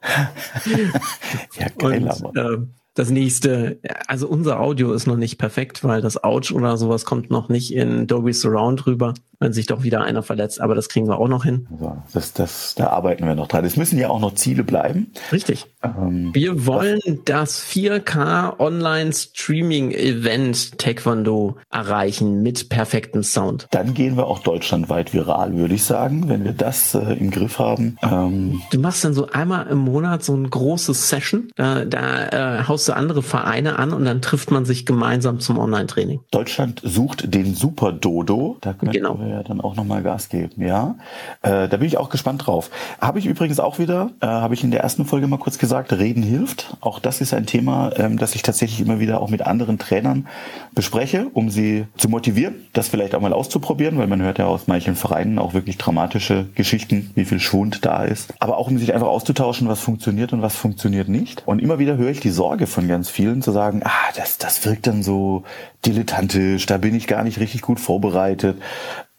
ja, 1.58 1.66
geil, 1.78 2.02
Und, 2.02 2.08
aber. 2.08 2.52
Äh, 2.52 2.58
das 2.94 3.10
nächste, 3.10 3.78
also 4.08 4.26
unser 4.26 4.58
Audio 4.58 4.92
ist 4.92 5.06
noch 5.06 5.16
nicht 5.16 5.38
perfekt, 5.38 5.84
weil 5.84 6.00
das 6.00 6.24
Ouch 6.24 6.50
oder 6.50 6.76
sowas 6.76 7.04
kommt 7.04 7.30
noch 7.30 7.48
nicht 7.48 7.72
in 7.72 8.08
Dolby 8.08 8.32
Surround 8.32 8.88
rüber. 8.88 9.14
Wenn 9.40 9.52
sich 9.52 9.66
doch 9.66 9.82
wieder 9.82 10.02
einer 10.02 10.22
verletzt. 10.22 10.60
Aber 10.60 10.74
das 10.74 10.88
kriegen 10.88 11.06
wir 11.08 11.18
auch 11.18 11.28
noch 11.28 11.44
hin. 11.44 11.66
Also 11.70 11.96
das, 12.12 12.32
das, 12.32 12.74
da 12.76 12.88
arbeiten 12.88 13.26
wir 13.26 13.34
noch 13.34 13.48
dran. 13.48 13.64
Es 13.64 13.76
müssen 13.76 13.98
ja 13.98 14.08
auch 14.08 14.20
noch 14.20 14.34
Ziele 14.34 14.64
bleiben. 14.64 15.12
Richtig. 15.32 15.66
Ähm, 15.82 16.30
wir 16.34 16.66
wollen 16.66 17.00
das 17.24 17.62
4K 17.62 18.58
Online 18.58 19.12
Streaming 19.12 19.92
Event 19.92 20.78
Taekwondo 20.78 21.56
erreichen 21.70 22.42
mit 22.42 22.68
perfektem 22.68 23.22
Sound. 23.22 23.68
Dann 23.70 23.94
gehen 23.94 24.16
wir 24.16 24.26
auch 24.26 24.40
deutschlandweit 24.40 25.14
viral, 25.14 25.54
würde 25.56 25.74
ich 25.74 25.84
sagen, 25.84 26.28
wenn 26.28 26.44
wir 26.44 26.52
das 26.52 26.94
äh, 26.94 27.14
im 27.14 27.30
Griff 27.30 27.58
haben. 27.58 27.96
Ähm, 28.02 28.60
du 28.70 28.78
machst 28.80 29.04
dann 29.04 29.14
so 29.14 29.28
einmal 29.28 29.68
im 29.68 29.78
Monat 29.78 30.24
so 30.24 30.34
ein 30.34 30.48
großes 30.48 31.08
Session. 31.08 31.50
Da, 31.56 31.84
da 31.84 32.58
äh, 32.58 32.64
haust 32.64 32.88
du 32.88 32.96
andere 32.96 33.22
Vereine 33.22 33.78
an 33.78 33.92
und 33.92 34.04
dann 34.04 34.20
trifft 34.20 34.50
man 34.50 34.64
sich 34.64 34.84
gemeinsam 34.84 35.40
zum 35.40 35.58
Online-Training. 35.58 36.20
Deutschland 36.30 36.80
sucht 36.82 37.32
den 37.32 37.54
Super 37.54 37.92
Dodo. 37.92 38.56
Da 38.60 38.72
genau. 38.72 39.18
Ja 39.28 39.42
dann 39.42 39.60
auch 39.60 39.76
nochmal 39.76 40.02
Gas 40.02 40.28
geben. 40.28 40.64
Ja, 40.64 40.96
äh, 41.42 41.68
da 41.68 41.76
bin 41.76 41.86
ich 41.86 41.98
auch 41.98 42.08
gespannt 42.08 42.46
drauf. 42.46 42.70
Habe 43.00 43.18
ich 43.18 43.26
übrigens 43.26 43.60
auch 43.60 43.78
wieder, 43.78 44.10
äh, 44.20 44.26
habe 44.26 44.54
ich 44.54 44.64
in 44.64 44.70
der 44.70 44.80
ersten 44.80 45.04
Folge 45.04 45.26
mal 45.26 45.38
kurz 45.38 45.58
gesagt, 45.58 45.92
Reden 45.92 46.22
hilft. 46.22 46.76
Auch 46.80 46.98
das 46.98 47.20
ist 47.20 47.34
ein 47.34 47.46
Thema, 47.46 47.92
ähm, 47.96 48.18
das 48.18 48.34
ich 48.34 48.42
tatsächlich 48.42 48.80
immer 48.80 49.00
wieder 49.00 49.20
auch 49.20 49.30
mit 49.30 49.42
anderen 49.42 49.78
Trainern 49.78 50.26
bespreche, 50.74 51.28
um 51.32 51.50
sie 51.50 51.86
zu 51.96 52.08
motivieren, 52.08 52.54
das 52.72 52.88
vielleicht 52.88 53.14
auch 53.14 53.20
mal 53.20 53.32
auszuprobieren, 53.32 53.98
weil 53.98 54.06
man 54.06 54.22
hört 54.22 54.38
ja 54.38 54.46
aus 54.46 54.66
manchen 54.66 54.96
Vereinen 54.96 55.38
auch 55.38 55.54
wirklich 55.54 55.78
dramatische 55.78 56.46
Geschichten, 56.54 57.10
wie 57.14 57.24
viel 57.24 57.40
Schwund 57.40 57.84
da 57.84 58.04
ist. 58.04 58.34
Aber 58.38 58.58
auch 58.58 58.68
um 58.68 58.78
sich 58.78 58.94
einfach 58.94 59.08
auszutauschen, 59.08 59.68
was 59.68 59.80
funktioniert 59.80 60.32
und 60.32 60.42
was 60.42 60.56
funktioniert 60.56 61.08
nicht. 61.08 61.42
Und 61.46 61.60
immer 61.60 61.78
wieder 61.78 61.96
höre 61.96 62.10
ich 62.10 62.20
die 62.20 62.30
Sorge 62.30 62.66
von 62.66 62.88
ganz 62.88 63.08
vielen 63.08 63.42
zu 63.42 63.52
sagen, 63.52 63.82
ah, 63.84 64.12
das, 64.16 64.38
das 64.38 64.64
wirkt 64.64 64.86
dann 64.86 65.02
so 65.02 65.44
dilettantisch, 65.86 66.66
da 66.66 66.78
bin 66.78 66.94
ich 66.94 67.06
gar 67.06 67.24
nicht 67.24 67.38
richtig 67.38 67.62
gut 67.62 67.80
vorbereitet. 67.80 68.58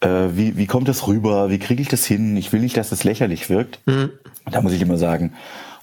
Äh, 0.00 0.28
wie, 0.34 0.56
wie 0.56 0.66
kommt 0.66 0.88
das 0.88 1.06
rüber? 1.06 1.50
Wie 1.50 1.58
kriege 1.58 1.82
ich 1.82 1.88
das 1.88 2.04
hin? 2.04 2.36
Ich 2.36 2.52
will 2.52 2.60
nicht, 2.60 2.76
dass 2.76 2.92
es 2.92 3.04
lächerlich 3.04 3.50
wirkt. 3.50 3.80
Mhm. 3.86 4.10
Da 4.50 4.62
muss 4.62 4.72
ich 4.72 4.82
immer 4.82 4.96
sagen, 4.96 5.32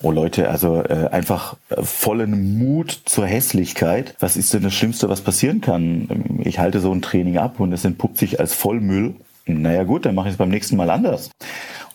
Oh 0.03 0.12
Leute, 0.12 0.50
also 0.50 0.83
äh, 0.83 1.09
einfach 1.12 1.55
äh, 1.69 1.81
vollen 1.81 2.59
Mut 2.59 3.01
zur 3.05 3.25
Hässlichkeit. 3.25 4.15
Was 4.19 4.38
ist 4.38 4.53
denn 4.53 4.62
das 4.62 4.75
Schlimmste, 4.75 5.09
was 5.09 5.21
passieren 5.21 5.59
kann? 5.59 6.41
Ich 6.43 6.59
halte 6.59 6.79
so 6.81 6.91
ein 6.91 7.01
Training 7.01 7.39
ab 7.39 7.59
und 7.59 7.74
es 7.74 7.83
entpuppt 7.83 8.17
sich 8.17 8.39
als 8.39 8.53
Vollmüll. 8.53 9.15
Naja 9.47 9.83
gut, 9.83 10.05
dann 10.05 10.13
mache 10.13 10.27
ich 10.27 10.33
es 10.33 10.38
beim 10.38 10.50
nächsten 10.50 10.75
Mal 10.75 10.91
anders 10.91 11.31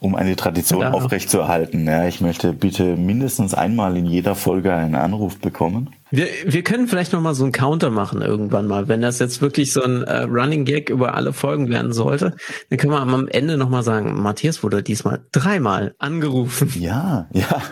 um 0.02 0.16
eine 0.16 0.34
Tradition 0.34 0.84
aufrechtzuerhalten. 0.84 1.86
Ja, 1.86 2.08
ich 2.08 2.20
möchte 2.20 2.52
bitte 2.52 2.96
mindestens 2.96 3.54
einmal 3.54 3.96
in 3.96 4.06
jeder 4.06 4.34
Folge 4.34 4.74
einen 4.74 4.96
Anruf 4.96 5.38
bekommen. 5.38 5.90
Wir, 6.12 6.28
wir 6.44 6.62
können 6.62 6.88
vielleicht 6.88 7.14
noch 7.14 7.22
mal 7.22 7.34
so 7.34 7.42
einen 7.42 7.52
Counter 7.52 7.88
machen 7.88 8.20
irgendwann 8.20 8.66
mal. 8.66 8.86
Wenn 8.86 9.00
das 9.00 9.18
jetzt 9.18 9.40
wirklich 9.40 9.72
so 9.72 9.82
ein 9.82 10.02
äh, 10.02 10.24
Running 10.24 10.66
Gag 10.66 10.90
über 10.90 11.14
alle 11.14 11.32
Folgen 11.32 11.70
werden 11.70 11.94
sollte, 11.94 12.36
dann 12.68 12.78
können 12.78 12.92
wir 12.92 13.00
am 13.00 13.28
Ende 13.28 13.56
noch 13.56 13.70
mal 13.70 13.82
sagen, 13.82 14.20
Matthias 14.20 14.62
wurde 14.62 14.82
diesmal 14.82 15.20
dreimal 15.32 15.94
angerufen. 15.98 16.70
Ja, 16.78 17.28
ja. 17.32 17.62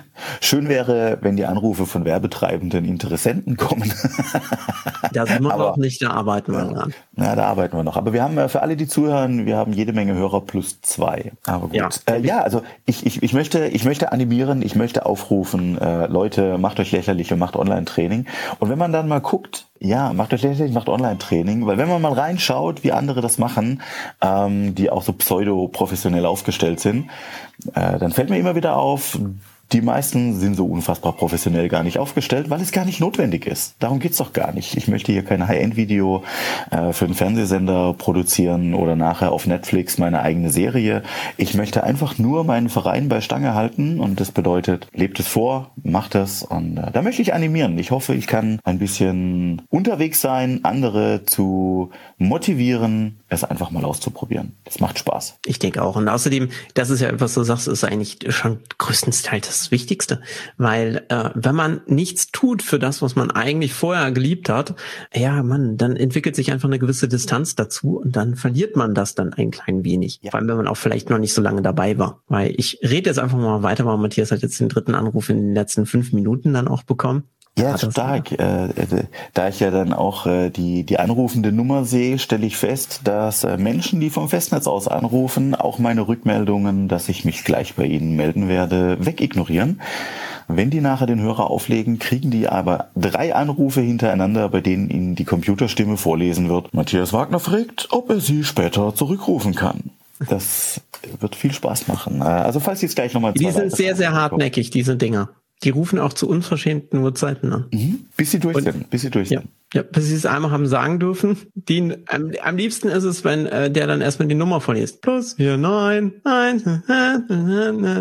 Schön 0.41 0.69
wäre, 0.69 1.19
wenn 1.21 1.37
die 1.37 1.45
Anrufe 1.45 1.85
von 1.85 2.07
werbetreibenden 2.07 2.87
Interessenten 2.87 3.59
kommen. 3.59 3.93
da 5.13 5.27
sind 5.27 5.43
wir 5.43 5.53
Aber, 5.53 5.71
noch 5.71 5.77
nicht, 5.77 6.03
da 6.03 6.11
arbeiten 6.11 6.53
wir 6.53 6.65
dran. 6.65 6.95
Ja, 7.17 7.37
da 7.37 7.45
arbeiten 7.45 7.77
wir 7.77 7.85
noch. 7.85 7.99
Aber 7.99 8.15
wir 8.15 8.23
haben 8.23 8.39
äh, 8.39 8.49
für 8.49 8.63
alle, 8.63 8.77
die 8.77 8.87
zuhören, 8.87 9.45
wir 9.45 9.59
haben 9.59 9.75
jede 9.75 9.93
Menge 9.93 10.15
Hörer 10.15 10.41
plus 10.41 10.81
zwei. 10.81 11.33
Aber 11.45 11.69
gut. 11.69 11.77
Ja, 11.77 11.89
äh, 12.07 12.21
ja 12.21 12.41
also 12.41 12.63
ich, 12.87 13.05
ich, 13.05 13.23
ich, 13.23 13.35
möchte, 13.35 13.67
ich 13.67 13.85
möchte 13.85 14.13
animieren, 14.13 14.63
ich 14.63 14.77
möchte 14.77 15.05
aufrufen, 15.05 15.77
äh, 15.77 16.07
Leute, 16.07 16.57
macht 16.57 16.81
euch 16.81 16.93
lächerlich 16.93 17.33
und 17.35 17.39
macht 17.39 17.57
Online-Training. 17.57 18.27
Und 18.59 18.69
wenn 18.71 18.79
man 18.79 18.93
dann 18.93 19.09
mal 19.09 19.21
guckt, 19.21 19.67
ja, 19.79 20.13
macht 20.13 20.33
euch 20.33 20.43
lächerlich, 20.43 20.73
macht 20.73 20.89
Online-Training, 20.89 21.67
weil 21.67 21.79
wenn 21.79 21.89
man 21.89 22.03
mal 22.03 22.13
reinschaut, 22.13 22.85
wie 22.85 22.93
andere 22.93 23.21
das 23.21 23.39
machen, 23.39 23.83
ähm, 24.21 24.75
die 24.75 24.91
auch 24.91 25.03
so 25.03 25.13
pseudo-professionell 25.13 26.27
aufgestellt 26.27 26.81
sind, 26.81 27.09
äh, 27.75 27.99
dann 27.99 28.13
fällt 28.13 28.31
mir 28.31 28.39
immer 28.39 28.55
wieder 28.55 28.77
auf, 28.77 29.19
die 29.73 29.83
meisten 29.83 30.39
sind 30.39 30.57
so 30.57 30.67
unfassbar 30.67 31.13
professionell 31.13 31.69
gar 31.69 31.85
nicht 31.85 31.99
aufgestellt, 31.99 32.51
weil 32.51 32.61
es 32.61 32.73
gar 32.73 32.85
nicht 32.85 33.01
notwendig 33.01 33.47
ist. 33.47 33.77
Darum 33.79 34.01
geht's 34.01 34.17
doch 34.17 34.33
gar 34.33 34.53
nicht. 34.53 34.77
Ich 34.77 34.89
möchte 34.89 35.13
hier 35.13 35.25
kein 35.25 35.47
High-End-Video 35.47 36.25
äh, 36.71 36.93
für 36.93 37.05
einen 37.05 37.15
Fernsehsender 37.15 37.95
produzieren 37.95 38.75
oder 38.75 38.97
nachher 38.97 39.31
auf 39.31 39.47
Netflix 39.47 39.99
meine 39.99 40.23
eigene 40.23 40.51
Serie. 40.51 41.03
Ich 41.37 41.55
möchte 41.55 41.85
einfach 41.85 42.19
nur 42.19 42.43
meinen 42.45 42.69
Verein 42.69 43.09
bei 43.09 43.21
Stange 43.21 43.55
halten 43.55 44.01
und 44.01 44.19
das 44.19 44.33
bedeutet, 44.33 44.89
lebt 44.93 45.21
es 45.21 45.29
vor, 45.29 45.71
macht 45.83 46.17
es 46.17 46.43
und 46.43 46.77
äh, 46.79 46.91
da 46.91 47.03
möchte 47.03 47.23
ich 47.23 47.33
animieren. 47.33 47.79
Ich 47.79 47.93
hoffe, 47.93 48.15
ich 48.15 48.27
kann 48.27 48.59
ein 48.65 48.79
bisschen 48.79 49.63
unterwegs 49.69 50.21
sein, 50.21 50.61
andere 50.65 51.25
zu 51.27 51.91
motivieren, 52.19 53.21
es 53.29 53.45
einfach 53.45 53.71
mal 53.71 53.85
auszuprobieren. 53.85 54.57
Das 54.65 54.81
macht 54.81 54.99
Spaß. 54.99 55.39
Ich 55.47 55.61
denke 55.61 55.83
auch. 55.83 55.95
Und 55.95 56.09
außerdem, 56.09 56.49
das 56.75 56.91
ist 56.91 57.01
ja, 57.01 57.21
was 57.21 57.35
du 57.35 57.45
sagst, 57.45 57.69
ist 57.69 57.85
eigentlich 57.85 58.19
schon 58.29 58.59
größtenteils 58.79 59.60
das 59.61 59.71
Wichtigste, 59.71 60.21
weil 60.57 61.05
äh, 61.09 61.31
wenn 61.35 61.55
man 61.55 61.81
nichts 61.87 62.31
tut 62.31 62.63
für 62.63 62.79
das, 62.79 63.03
was 63.03 63.17
man 63.17 63.31
eigentlich 63.31 63.75
vorher 63.75 64.11
geliebt 64.13 64.49
hat, 64.49 64.75
ja, 65.15 65.43
man, 65.43 65.77
dann 65.77 65.97
entwickelt 65.97 66.37
sich 66.37 66.53
einfach 66.53 66.69
eine 66.69 66.79
gewisse 66.79 67.09
Distanz 67.09 67.55
dazu 67.55 67.99
und 67.99 68.17
dann 68.17 68.37
verliert 68.37 68.77
man 68.77 68.95
das 68.95 69.15
dann 69.15 69.33
ein 69.33 69.51
klein 69.51 69.85
wenig. 69.85 70.21
Ja. 70.23 70.31
Vor 70.31 70.41
allem, 70.41 70.49
wenn 70.49 70.57
man 70.57 70.69
auch 70.69 70.77
vielleicht 70.77 71.11
noch 71.11 71.19
nicht 71.19 71.35
so 71.35 71.43
lange 71.43 71.63
dabei 71.63 71.99
war. 71.99 72.23
Weil 72.29 72.55
ich 72.57 72.79
rede 72.83 73.11
jetzt 73.11 73.19
einfach 73.19 73.39
mal 73.39 73.63
weiter, 73.63 73.85
weil 73.87 73.99
Matthias 73.99 74.31
hat 74.31 74.43
jetzt 74.43 74.61
den 74.61 74.69
dritten 74.69 74.95
Anruf 74.95 75.29
in 75.29 75.37
den 75.37 75.55
letzten 75.55 75.87
fünf 75.87 76.13
Minuten 76.13 76.53
dann 76.53 76.69
auch 76.69 76.83
bekommen. 76.83 77.25
Ja, 77.59 77.77
stark. 77.77 78.33
Äh, 78.33 78.67
äh, 78.67 79.05
da 79.35 79.49
ich 79.49 79.61
ja 79.61 79.71
dann 79.71 79.93
auch 79.93 80.27
äh, 80.27 80.51
die, 80.51 80.85
die 80.85 80.99
anrufende 80.99 81.53
Nummer 81.53 81.85
sehe, 81.85 82.19
stelle 82.19 82.47
ich 82.47 82.57
fest, 82.57 83.03
dass 83.05 83.45
Menschen, 83.59 84.01
die 84.01 84.11
vom 84.11 84.29
Festnetz 84.29 84.67
aus 84.67 84.89
anrufen, 84.89 85.55
auch 85.55 85.79
meine 85.79 86.09
Rückmeldungen, 86.09 86.89
dass 86.89 87.09
ich 87.09 87.25
mich 87.25 87.45
gleich 87.45 87.75
bei 87.75 87.85
ihnen 87.85 88.17
melden 88.17 88.49
werde, 88.49 89.05
wegignorieren. 89.05 89.81
Wenn 90.49 90.71
die 90.71 90.81
nachher 90.81 91.07
den 91.07 91.21
Hörer 91.21 91.49
auflegen, 91.51 91.99
kriegen 91.99 92.31
die 92.31 92.49
aber 92.49 92.89
drei 92.97 93.35
Anrufe 93.35 93.81
hintereinander, 93.81 94.49
bei 94.49 94.61
denen 94.61 94.91
ihnen 94.91 95.15
die 95.15 95.25
Computerstimme 95.25 95.97
vorlesen 95.97 96.49
wird. 96.49 96.75
Matthias 96.75 97.13
Wagner 97.13 97.39
fragt, 97.39 97.89
ob 97.91 98.11
er 98.11 98.21
sie 98.21 98.43
später 98.43 98.95
zurückrufen 98.95 99.55
kann. 99.55 99.91
Das 100.29 100.81
wird 101.21 101.37
viel 101.37 101.53
Spaß 101.53 101.89
machen. 101.89 102.21
Also 102.21 102.61
falls 102.61 102.81
Sie 102.81 102.87
es 102.87 102.95
gleich 102.95 103.15
nochmal 103.15 103.33
Die 103.33 103.51
sind 103.51 103.73
sehr, 103.73 103.97
sehr 103.97 104.13
hartnäckig, 104.13 104.71
diese 104.71 104.97
Dinger. 104.97 105.31
Die 105.63 105.71
rufen 105.71 105.99
auch 105.99 106.15
zu 106.15 106.29
unverschämten 106.29 107.01
Uhrzeiten 107.01 107.53
an. 107.53 107.67
Mhm. 107.73 108.07
Bis 108.17 108.31
sie 108.31 108.39
durch 108.39 108.57
und, 108.57 108.63
sind. 108.63 108.91
Bis 108.91 109.03
sie 109.03 109.11
durch 109.11 109.29
ja, 109.29 109.41
sind. 109.41 109.51
Ja, 109.75 109.83
bis 109.83 110.07
sie 110.07 110.15
es 110.15 110.25
einmal 110.25 110.51
haben 110.51 110.67
sagen 110.67 110.99
dürfen. 110.99 111.37
Die, 111.55 111.97
am, 112.09 112.33
am 112.43 112.57
liebsten 112.57 112.89
ist 112.89 113.05
es, 113.05 113.25
wenn 113.25 113.47
äh, 113.47 113.71
der 113.71 113.87
dann 113.87 114.01
erstmal 114.01 114.29
die 114.29 114.35
Nummer 114.35 114.61
vorliest. 114.61 115.03
Plus 115.03 115.35
vier 115.35 115.57
neun 115.59 116.15
eins 116.25 116.65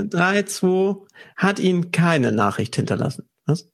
drei 0.09 0.43
zwei 0.43 0.95
hat 1.35 1.59
ihn 1.59 1.91
keine 1.91 2.31
Nachricht 2.31 2.75
hinterlassen. 2.75 3.25
Was? 3.45 3.67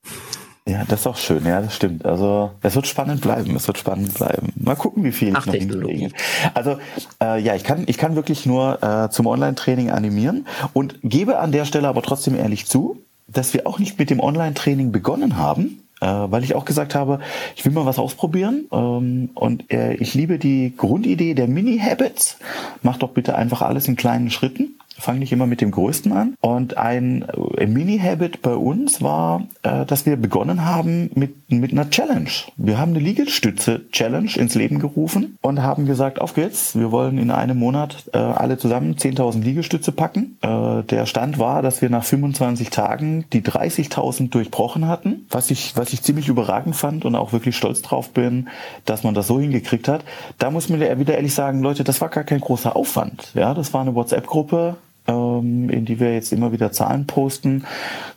Ja, 0.68 0.84
das 0.88 1.02
ist 1.02 1.08
auch 1.08 1.18
schön, 1.18 1.46
ja, 1.46 1.62
das 1.62 1.76
stimmt. 1.76 2.06
Also 2.06 2.52
es 2.62 2.74
wird 2.74 2.88
spannend 2.88 3.22
bleiben, 3.22 3.56
es 3.56 3.68
wird 3.68 3.78
spannend 3.78 4.16
bleiben. 4.16 4.52
Mal 4.56 4.76
gucken, 4.76 5.04
wie 5.04 5.12
viel 5.12 5.30
ich 5.30 5.36
Ach, 5.36 5.46
noch 5.46 5.54
hinkriege. 5.54 6.10
Also 6.56 6.80
äh, 7.22 7.40
ja, 7.40 7.54
ich 7.54 7.64
kann, 7.64 7.84
ich 7.86 8.00
kann 8.00 8.16
wirklich 8.16 8.48
nur 8.48 8.82
äh, 8.82 9.12
zum 9.12 9.28
Online-Training 9.28 9.92
animieren 9.92 10.48
und 10.74 10.98
gebe 11.04 11.38
an 11.38 11.52
der 11.52 11.66
Stelle 11.66 11.88
aber 11.88 12.02
trotzdem 12.02 12.34
ehrlich 12.36 12.66
zu, 12.66 12.98
dass 13.28 13.54
wir 13.54 13.68
auch 13.68 13.80
nicht 13.80 13.98
mit 13.98 14.10
dem 14.10 14.20
Online-Training 14.20 14.92
begonnen 14.92 15.38
haben, 15.38 15.84
äh, 16.02 16.06
weil 16.06 16.44
ich 16.44 16.56
auch 16.56 16.66
gesagt 16.66 16.96
habe, 16.96 17.20
ich 17.56 17.66
will 17.66 17.72
mal 17.72 17.86
was 17.86 18.00
ausprobieren 18.00 18.66
ähm, 18.72 19.30
und 19.34 19.72
äh, 19.72 19.94
ich 19.96 20.14
liebe 20.14 20.38
die 20.40 20.74
Grundidee 20.76 21.34
der 21.34 21.48
Mini-Habits. 21.48 22.38
Mach 22.82 22.98
doch 22.98 23.12
bitte 23.12 23.36
einfach 23.36 23.62
alles 23.62 23.88
in 23.88 23.96
kleinen 23.96 24.30
Schritten 24.30 24.76
fange 24.98 25.20
nicht 25.20 25.32
immer 25.32 25.48
mit 25.48 25.62
dem 25.62 25.72
Größten 25.72 26.12
an. 26.12 26.36
Und 26.42 26.78
ein, 26.78 27.26
äh, 27.58 27.68
Mini-Habit 27.68 28.42
bei 28.42 28.56
uns 28.56 29.02
war, 29.02 29.48
äh, 29.64 29.86
dass 29.86 30.06
wir 30.06 30.16
begonnen 30.16 30.66
haben 30.66 31.10
mit, 31.16 31.52
mit 31.52 31.72
einer 31.72 31.90
Challenge. 31.90 32.30
Wir 32.58 32.78
haben 32.78 32.92
eine 32.92 33.00
Liegestütze-Challenge 33.00 34.32
ins 34.36 34.56
Leben 34.56 34.80
gerufen 34.80 35.38
und 35.42 35.62
haben 35.62 35.86
gesagt, 35.86 36.22
auf 36.22 36.34
geht's, 36.34 36.76
wir 36.76 36.92
wollen 36.92 37.18
in 37.18 37.32
einem 37.32 37.60
Monat 37.60 38.06
äh, 38.14 38.18
alle 38.18 38.58
zusammen 38.58 38.96
10.000 38.96 39.42
Liegestütze 39.42 39.92
packen. 39.92 40.38
Äh, 40.42 40.84
der 40.84 41.06
Stand 41.06 41.40
war, 41.40 41.62
dass 41.62 41.82
wir 41.82 41.90
nach 41.90 42.04
25 42.04 42.70
Tagen 42.70 43.26
die 43.34 43.42
30.000 43.42 44.30
durchbrochen 44.30 44.88
hatten, 44.88 45.26
was 45.30 45.52
ich, 45.52 45.76
was 45.76 45.94
ich 45.94 46.02
ziemlich 46.02 46.28
überragend 46.28 46.76
fand 46.76 47.06
und 47.06 47.16
auch 47.16 47.34
wirklich 47.34 47.56
stolz 47.56 47.82
drauf 47.82 48.10
bin, 48.12 48.50
dass 48.86 49.04
man 49.04 49.14
das 49.14 49.28
so 49.28 49.40
hingekriegt 49.40 49.88
hat. 49.88 50.04
Da 50.38 50.52
muss 50.52 50.70
man 50.70 50.80
wieder 50.80 51.16
ehrlich 51.16 51.34
sagen, 51.34 51.62
Leute, 51.62 51.84
das 51.84 52.02
war 52.02 52.10
gar 52.10 52.24
kein 52.24 52.40
großer 52.40 52.76
Aufwand. 52.76 53.32
Ja, 53.34 53.54
das 53.54 53.74
war 53.74 53.82
eine 53.82 53.96
WhatsApp-Gruppe, 53.96 54.78
in 55.08 55.86
die 55.86 56.00
wir 56.00 56.14
jetzt 56.14 56.34
immer 56.34 56.52
wieder 56.52 56.72
Zahlen 56.72 57.06
posten. 57.06 57.66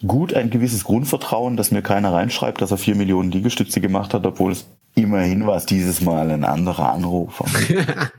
Gut, 0.07 0.33
ein 0.35 0.51
gewisses 0.51 0.85
Grundvertrauen, 0.85 1.57
dass 1.57 1.71
mir 1.71 1.83
keiner 1.83 2.13
reinschreibt, 2.13 2.63
dass 2.63 2.71
er 2.71 2.79
vier 2.79 2.95
Millionen 2.95 3.31
Liegestütze 3.31 3.81
gemacht 3.81 4.15
hat, 4.15 4.25
obwohl 4.25 4.53
es 4.53 4.67
immerhin 4.95 5.47
war 5.47 5.57
es 5.57 5.67
dieses 5.67 6.01
Mal 6.01 6.31
ein 6.31 6.45
anderer 6.45 6.93
Anrufer. 6.93 7.45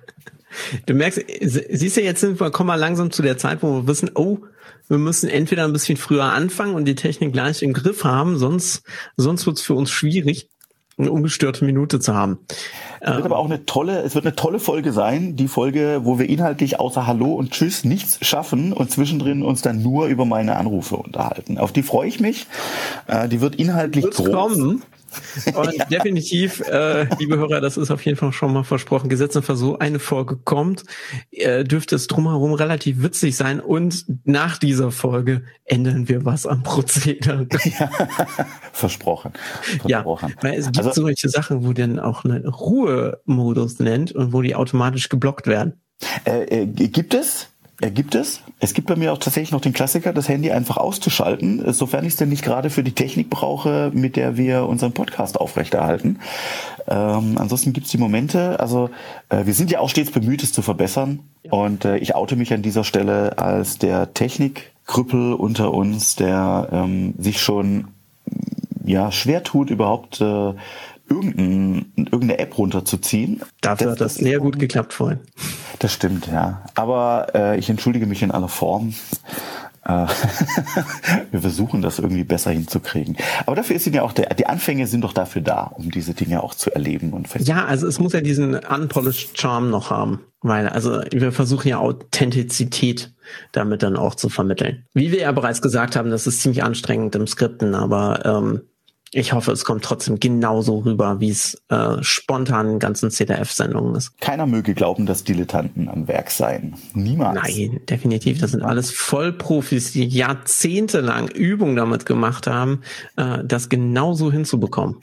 du 0.86 0.94
merkst, 0.94 1.26
siehst 1.42 1.98
du, 1.98 2.02
jetzt 2.02 2.22
sind 2.22 2.40
wir, 2.40 2.52
kommen 2.52 2.70
wir 2.70 2.78
langsam 2.78 3.12
zu 3.12 3.22
der 3.22 3.38
Zeit, 3.38 3.64
wo 3.64 3.74
wir 3.74 3.88
wissen, 3.88 4.12
oh, 4.14 4.40
wir 4.88 4.98
müssen 4.98 5.30
entweder 5.30 5.66
ein 5.66 5.74
bisschen 5.74 5.98
früher 5.98 6.26
anfangen 6.26 6.76
und 6.76 6.86
die 6.86 6.96
Technik 6.96 7.34
gleich 7.34 7.62
im 7.62 7.74
Griff 7.74 8.04
haben, 8.04 8.38
sonst, 8.38 8.84
sonst 9.18 9.46
wird's 9.46 9.62
für 9.62 9.76
uns 9.76 9.92
schwierig. 9.92 10.50
Eine 11.00 11.12
ungestörte 11.12 11.66
Minute 11.66 12.00
zu 12.00 12.14
haben. 12.14 12.40
Es 13.00 13.14
wird 13.14 13.26
aber 13.26 13.38
auch 13.38 13.46
eine 13.46 13.66
tolle, 13.66 14.02
es 14.02 14.16
wird 14.16 14.26
eine 14.26 14.36
tolle 14.36 14.60
Folge 14.60 14.92
sein, 14.92 15.36
die 15.36 15.48
Folge, 15.48 16.02
wo 16.04 16.20
wir 16.20 16.28
inhaltlich 16.28 16.80
außer 16.80 17.08
Hallo 17.08 17.34
und 17.34 17.52
Tschüss 17.52 17.86
nichts 17.86 18.20
schaffen 18.26 18.74
und 18.74 18.92
zwischendrin 18.92 19.42
uns 19.42 19.62
dann 19.62 19.82
nur 19.82 20.08
über 20.08 20.26
meine 20.26 20.58
Anrufe 20.58 20.98
unterhalten. 20.98 21.58
Auf 21.58 21.72
die 21.72 21.84
freue 21.84 22.08
ich 22.08 22.20
mich. 22.20 22.48
Äh, 23.08 23.30
die 23.30 23.42
wird 23.42 23.56
inhaltlich 23.56 24.06
Wird's 24.06 24.18
groß. 24.18 24.32
kommen. 24.32 24.84
Und 25.54 25.74
ja. 25.78 25.86
definitiv, 25.86 26.62
äh, 26.62 27.08
liebe 27.18 27.38
Hörer, 27.38 27.62
das 27.62 27.78
ist 27.78 27.92
auf 27.92 28.06
jeden 28.06 28.18
Fall 28.18 28.32
schon 28.34 28.54
mal 28.54 28.64
versprochen. 28.64 29.10
Gesetz 29.10 29.36
und 29.36 29.46
so 29.46 29.80
eine 29.80 30.00
Folge 30.00 30.38
kommt, 30.38 30.84
äh, 31.32 31.64
dürfte 31.64 31.96
es 31.96 32.08
drumherum 32.08 32.54
relativ 32.54 33.02
witzig 33.02 33.36
sein. 33.36 33.60
Und 33.60 34.06
nach 34.26 34.58
dieser 34.58 34.92
Folge 34.92 35.44
ändern 35.66 36.08
wir 36.08 36.26
was 36.26 36.46
am 36.46 36.64
Prozedere. 36.64 37.48
Ja. 37.80 37.90
Versprochen. 38.74 39.34
Versprochen. 39.82 40.30
Ja, 40.30 40.44
weil 40.44 40.58
es 40.58 40.66
gibt 40.66 40.86
also, 40.86 41.02
solche 41.02 41.30
Sachen, 41.30 41.66
wo 41.66 41.74
dann 41.74 42.00
auch 42.00 42.26
einen 42.26 42.48
Ruhemodus 42.48 43.80
nennt 43.80 44.12
und 44.12 44.34
wo 44.34 44.42
die 44.42 44.56
automatisch 44.56 45.10
geblockt 45.10 45.46
werden. 45.46 45.80
Äh, 46.26 46.62
äh, 46.62 46.66
gibt 46.66 47.14
es? 47.14 47.48
Äh, 47.82 47.92
gibt 47.92 48.16
es. 48.16 48.42
Es 48.62 48.74
gibt 48.74 48.88
bei 48.88 48.98
mir 48.98 49.14
auch 49.14 49.18
tatsächlich 49.18 49.52
noch 49.52 49.62
den 49.62 49.72
Klassiker, 49.72 50.12
das 50.12 50.28
Handy 50.28 50.52
einfach 50.52 50.78
auszuschalten, 50.78 51.72
sofern 51.72 52.04
ich 52.06 52.14
es 52.14 52.18
denn 52.18 52.30
nicht 52.30 52.44
gerade 52.44 52.70
für 52.70 52.84
die 52.84 52.92
Technik 52.92 53.30
brauche, 53.30 53.90
mit 53.94 54.18
der 54.18 54.36
wir 54.36 54.66
unseren 54.66 54.92
Podcast 54.92 55.40
aufrechterhalten. 55.40 56.20
Ähm, 56.88 57.38
ansonsten 57.38 57.72
gibt 57.72 57.86
es 57.86 57.92
die 57.92 57.98
Momente, 57.98 58.60
also 58.60 58.90
äh, 59.30 59.46
wir 59.46 59.54
sind 59.54 59.72
ja 59.72 59.80
auch 59.80 59.90
stets 59.90 60.12
bemüht, 60.12 60.44
es 60.44 60.52
zu 60.52 60.62
verbessern. 60.62 61.20
Ja. 61.44 61.54
Und 61.54 61.86
äh, 61.86 61.98
ich 61.98 62.16
oute 62.16 62.36
mich 62.36 62.54
an 62.54 62.62
dieser 62.62 62.84
Stelle 62.84 63.38
als 63.38 63.78
der 63.78 64.14
Technikkrüppel 64.14 65.34
unter 65.34 65.74
uns, 65.74 66.18
der 66.18 66.68
ähm, 66.72 67.14
sich 67.18 67.42
schon 67.42 67.88
ja 68.84 69.12
schwer 69.12 69.44
tut, 69.44 69.70
überhaupt 69.70 70.20
äh, 70.20 70.54
irgendein, 71.10 71.92
irgendeine 71.98 72.40
App 72.40 72.58
runterzuziehen. 72.58 73.42
Dafür 73.62 73.88
das, 73.88 73.94
hat 73.94 74.02
das 74.02 74.16
sehr 74.16 74.40
gut 74.40 74.60
geklappt 74.60 74.94
vorhin. 74.94 75.20
Das 75.80 75.94
stimmt, 75.94 76.28
ja. 76.28 76.64
Aber 76.76 77.28
äh, 77.34 77.60
ich 77.60 77.70
entschuldige 77.70 78.06
mich 78.06 78.22
in 78.22 78.32
aller 78.32 78.48
Form. 78.48 78.94
Äh, 79.86 80.08
wir 81.32 81.42
versuchen 81.42 81.82
das 81.82 82.00
irgendwie 82.00 82.24
besser 82.24 82.52
hinzukriegen. 82.52 83.18
Aber 83.46 83.56
dafür 83.56 83.80
sind 83.80 83.96
ja 83.96 84.04
auch 84.04 84.12
der, 84.12 84.34
die 84.36 84.46
Anfänge 84.46 84.88
sind 84.88 85.02
doch 85.02 85.14
dafür 85.14 85.42
da, 85.42 85.64
um 85.64 85.90
diese 85.90 86.14
Dinge 86.14 86.44
auch 86.44 86.54
zu 86.54 86.72
erleben 86.72 87.14
und. 87.14 87.28
Ja, 87.40 87.66
also 87.66 87.88
es 87.88 88.00
muss 88.00 88.14
ja 88.14 88.22
diesen 88.22 88.56
unpolished 88.56 89.40
Charm 89.40 89.70
noch 89.70 89.90
haben, 89.90 90.22
weil 90.42 90.68
also 90.68 91.02
wir 91.12 91.32
versuchen 91.32 91.68
ja 91.68 91.80
Authentizität 91.80 93.14
damit 93.52 93.84
dann 93.84 93.96
auch 93.96 94.16
zu 94.16 94.30
vermitteln. 94.30 94.86
Wie 94.94 95.12
wir 95.12 95.20
ja 95.22 95.32
bereits 95.32 95.62
gesagt 95.62 95.96
haben, 95.96 96.10
das 96.10 96.28
ist 96.28 96.42
ziemlich 96.42 96.64
anstrengend 96.64 97.16
im 97.16 97.28
Skripten, 97.28 97.76
aber 97.76 98.26
ähm, 98.26 98.62
ich 99.12 99.34
hoffe, 99.34 99.52
es 99.52 99.66
kommt 99.66 99.84
trotzdem 99.84 100.20
genauso 100.20 100.80
rüber, 100.80 101.20
wie 101.20 101.30
es 101.30 101.60
äh, 101.70 102.02
spontan 102.02 102.70
in 102.70 102.80
ganzen 102.80 103.10
CDF-Sendungen 103.10 103.96
ist. 103.96 104.20
Keiner 104.22 104.46
möge 104.46 104.76
glauben, 104.76 105.08
dass 105.08 105.24
Dilettanten 105.24 105.90
am 105.90 106.08
Werk 106.08 106.30
seien. 106.30 106.76
Niemals. 106.94 107.42
Nein, 107.42 107.82
definitiv. 107.90 108.40
Das 108.40 108.52
sind 108.52 108.62
alles 108.62 108.92
Vollprofis, 108.92 109.94
die 109.94 110.06
jahrzehntelang 110.06 111.28
Übung 111.30 111.76
damit 111.76 112.06
gemacht 112.06 112.46
haben, 112.46 112.82
äh, 113.16 113.40
das 113.44 113.70
genauso 113.70 114.32
hinzubekommen. 114.32 114.98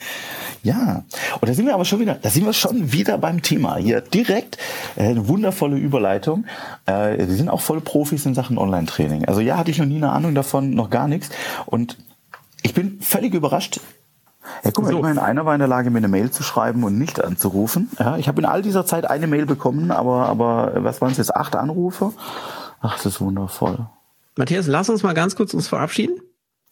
Ja, 0.62 1.04
und 1.40 1.48
da 1.48 1.54
sind 1.54 1.66
wir 1.66 1.74
aber 1.74 1.84
schon 1.84 1.98
wieder, 1.98 2.14
da 2.14 2.30
sind 2.30 2.44
wir 2.44 2.52
schon 2.52 2.92
wieder 2.92 3.18
beim 3.18 3.42
Thema. 3.42 3.76
Hier 3.76 4.02
direkt 4.02 4.56
äh, 4.94 5.02
eine 5.02 5.26
wundervolle 5.26 5.76
Überleitung. 5.76 6.46
Äh, 6.86 7.26
die 7.26 7.34
sind 7.34 7.48
auch 7.48 7.60
voll 7.60 7.80
Profis 7.80 8.24
in 8.24 8.34
Sachen 8.34 8.56
Online-Training. 8.56 9.24
Also 9.24 9.40
ja, 9.40 9.56
hatte 9.56 9.72
ich 9.72 9.78
noch 9.78 9.86
nie 9.86 9.96
eine 9.96 10.12
Ahnung 10.12 10.36
davon, 10.36 10.70
noch 10.70 10.90
gar 10.90 11.08
nichts. 11.08 11.30
Und 11.66 11.96
ich 12.66 12.74
bin 12.74 13.00
völlig 13.00 13.32
überrascht. 13.32 13.80
Ja, 14.64 14.72
guck 14.72 14.84
mal, 14.84 14.90
so. 14.90 14.98
immerhin 14.98 15.18
einer 15.18 15.46
war 15.46 15.54
in 15.54 15.60
der 15.60 15.68
Lage, 15.68 15.90
mir 15.90 15.98
eine 15.98 16.08
Mail 16.08 16.32
zu 16.32 16.42
schreiben 16.42 16.82
und 16.82 16.98
nicht 16.98 17.22
anzurufen. 17.22 17.90
Ja, 17.98 18.16
ich 18.16 18.26
habe 18.26 18.40
in 18.40 18.44
all 18.44 18.60
dieser 18.60 18.84
Zeit 18.84 19.08
eine 19.08 19.28
Mail 19.28 19.46
bekommen, 19.46 19.92
aber, 19.92 20.26
aber 20.26 20.72
was 20.78 21.00
waren 21.00 21.12
es 21.12 21.18
jetzt? 21.18 21.34
Acht 21.34 21.54
Anrufe? 21.54 22.12
Ach, 22.80 22.96
das 22.96 23.06
ist 23.06 23.20
wundervoll. 23.20 23.86
Matthias, 24.36 24.66
lass 24.66 24.88
uns 24.88 25.04
mal 25.04 25.14
ganz 25.14 25.36
kurz 25.36 25.54
uns 25.54 25.68
verabschieden. 25.68 26.20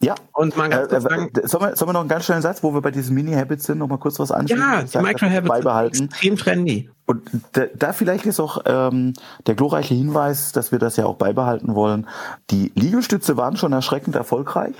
Ja. 0.01 0.15
Und 0.33 0.55
ganz 0.55 0.73
äh, 0.73 0.77
kurz 0.77 0.93
äh, 0.93 1.01
sagen, 1.01 1.31
sollen, 1.43 1.63
wir, 1.69 1.75
sollen 1.75 1.89
wir 1.89 1.93
noch 1.93 1.99
einen 2.01 2.09
ganz 2.09 2.25
schnellen 2.25 2.41
Satz, 2.41 2.63
wo 2.63 2.73
wir 2.73 2.81
bei 2.81 2.91
diesen 2.91 3.15
Mini-Habits 3.15 3.65
sind, 3.65 3.77
noch 3.77 3.87
mal 3.87 3.97
kurz 3.97 4.19
was 4.19 4.31
anschauen? 4.31 4.59
Ja, 4.59 4.83
die 4.83 4.97
Micro-Habits 4.97 5.47
beibehalten. 5.47 6.05
extrem 6.05 6.35
trendy. 6.35 6.89
Und 7.07 7.21
da, 7.51 7.65
da 7.75 7.93
vielleicht 7.93 8.25
ist 8.25 8.39
auch 8.39 8.63
ähm, 8.65 9.13
der 9.45 9.53
glorreiche 9.53 9.93
Hinweis, 9.93 10.51
dass 10.53 10.71
wir 10.71 10.79
das 10.79 10.97
ja 10.97 11.05
auch 11.05 11.17
beibehalten 11.17 11.75
wollen. 11.75 12.07
Die 12.49 12.71
Liegestütze 12.75 13.37
waren 13.37 13.57
schon 13.57 13.73
erschreckend 13.73 14.15
erfolgreich. 14.15 14.75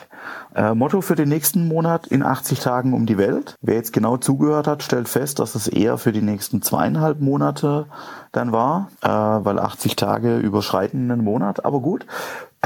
Äh, 0.56 0.74
Motto 0.74 1.02
für 1.02 1.16
den 1.16 1.30
nächsten 1.30 1.68
Monat 1.68 2.08
in 2.08 2.24
80 2.24 2.60
Tagen 2.60 2.94
um 2.94 3.06
die 3.06 3.20
Welt. 3.20 3.56
Wer 3.62 3.76
jetzt 3.76 3.94
genau 3.94 4.18
zugehört 4.18 4.68
hat, 4.68 4.82
stellt 4.82 5.08
fest, 5.08 5.38
dass 5.38 5.54
es 5.54 5.68
eher 5.68 6.00
für 6.00 6.12
die 6.12 6.24
nächsten 6.24 6.64
zweieinhalb 6.64 7.22
Monate 7.22 7.86
dann 8.32 8.52
war, 8.52 8.90
äh, 9.04 9.08
weil 9.08 9.60
80 9.60 9.96
Tage 9.96 10.38
überschreiten 10.38 11.12
einen 11.12 11.24
Monat. 11.24 11.64
Aber 11.64 11.80
gut, 11.80 12.08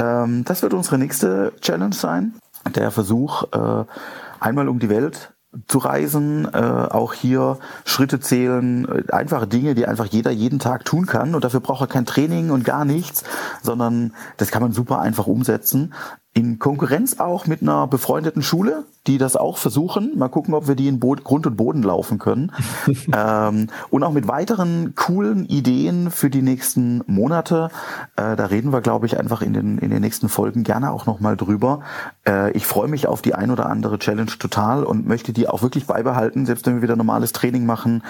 ähm, 0.00 0.44
das 0.44 0.62
wird 0.62 0.74
unsere 0.74 0.98
nächste 0.98 1.52
Challenge 1.60 1.94
sein. 1.94 2.34
Der 2.74 2.90
Versuch, 2.90 3.44
äh, 3.52 3.84
einmal 4.40 4.68
um 4.68 4.78
die 4.78 4.88
Welt 4.88 5.32
zu 5.66 5.78
reisen, 5.78 6.46
äh, 6.52 6.58
auch 6.58 7.12
hier 7.12 7.58
Schritte 7.84 8.20
zählen, 8.20 8.86
äh, 8.88 9.12
einfache 9.12 9.48
Dinge, 9.48 9.74
die 9.74 9.86
einfach 9.86 10.06
jeder 10.06 10.30
jeden 10.30 10.60
Tag 10.60 10.84
tun 10.84 11.06
kann. 11.06 11.34
Und 11.34 11.42
dafür 11.44 11.60
braucht 11.60 11.80
er 11.82 11.86
kein 11.88 12.06
Training 12.06 12.50
und 12.50 12.64
gar 12.64 12.84
nichts, 12.84 13.24
sondern 13.62 14.14
das 14.36 14.50
kann 14.50 14.62
man 14.62 14.72
super 14.72 15.00
einfach 15.00 15.26
umsetzen 15.26 15.92
in 16.32 16.60
Konkurrenz 16.60 17.18
auch 17.18 17.46
mit 17.46 17.60
einer 17.60 17.88
befreundeten 17.88 18.42
Schule, 18.42 18.84
die 19.08 19.18
das 19.18 19.34
auch 19.34 19.56
versuchen. 19.56 20.16
Mal 20.16 20.28
gucken, 20.28 20.54
ob 20.54 20.68
wir 20.68 20.76
die 20.76 20.86
in 20.86 21.00
Bo 21.00 21.16
Grund 21.16 21.46
und 21.46 21.56
Boden 21.56 21.82
laufen 21.82 22.18
können. 22.18 22.52
ähm, 23.12 23.66
und 23.90 24.04
auch 24.04 24.12
mit 24.12 24.28
weiteren 24.28 24.94
coolen 24.94 25.44
Ideen 25.46 26.12
für 26.12 26.30
die 26.30 26.42
nächsten 26.42 27.02
Monate. 27.06 27.70
Äh, 28.14 28.36
da 28.36 28.46
reden 28.46 28.72
wir, 28.72 28.80
glaube 28.80 29.06
ich, 29.06 29.18
einfach 29.18 29.42
in 29.42 29.54
den, 29.54 29.78
in 29.78 29.90
den 29.90 30.00
nächsten 30.00 30.28
Folgen 30.28 30.62
gerne 30.62 30.92
auch 30.92 31.06
nochmal 31.06 31.36
drüber. 31.36 31.80
Äh, 32.26 32.52
ich 32.52 32.64
freue 32.64 32.88
mich 32.88 33.08
auf 33.08 33.22
die 33.22 33.34
ein 33.34 33.50
oder 33.50 33.66
andere 33.66 33.98
Challenge 33.98 34.30
total 34.38 34.84
und 34.84 35.08
möchte 35.08 35.32
die 35.32 35.48
auch 35.48 35.62
wirklich 35.62 35.86
beibehalten, 35.86 36.46
selbst 36.46 36.64
wenn 36.66 36.76
wir 36.76 36.82
wieder 36.82 36.96
normales 36.96 37.32
Training 37.32 37.66
machen 37.66 38.02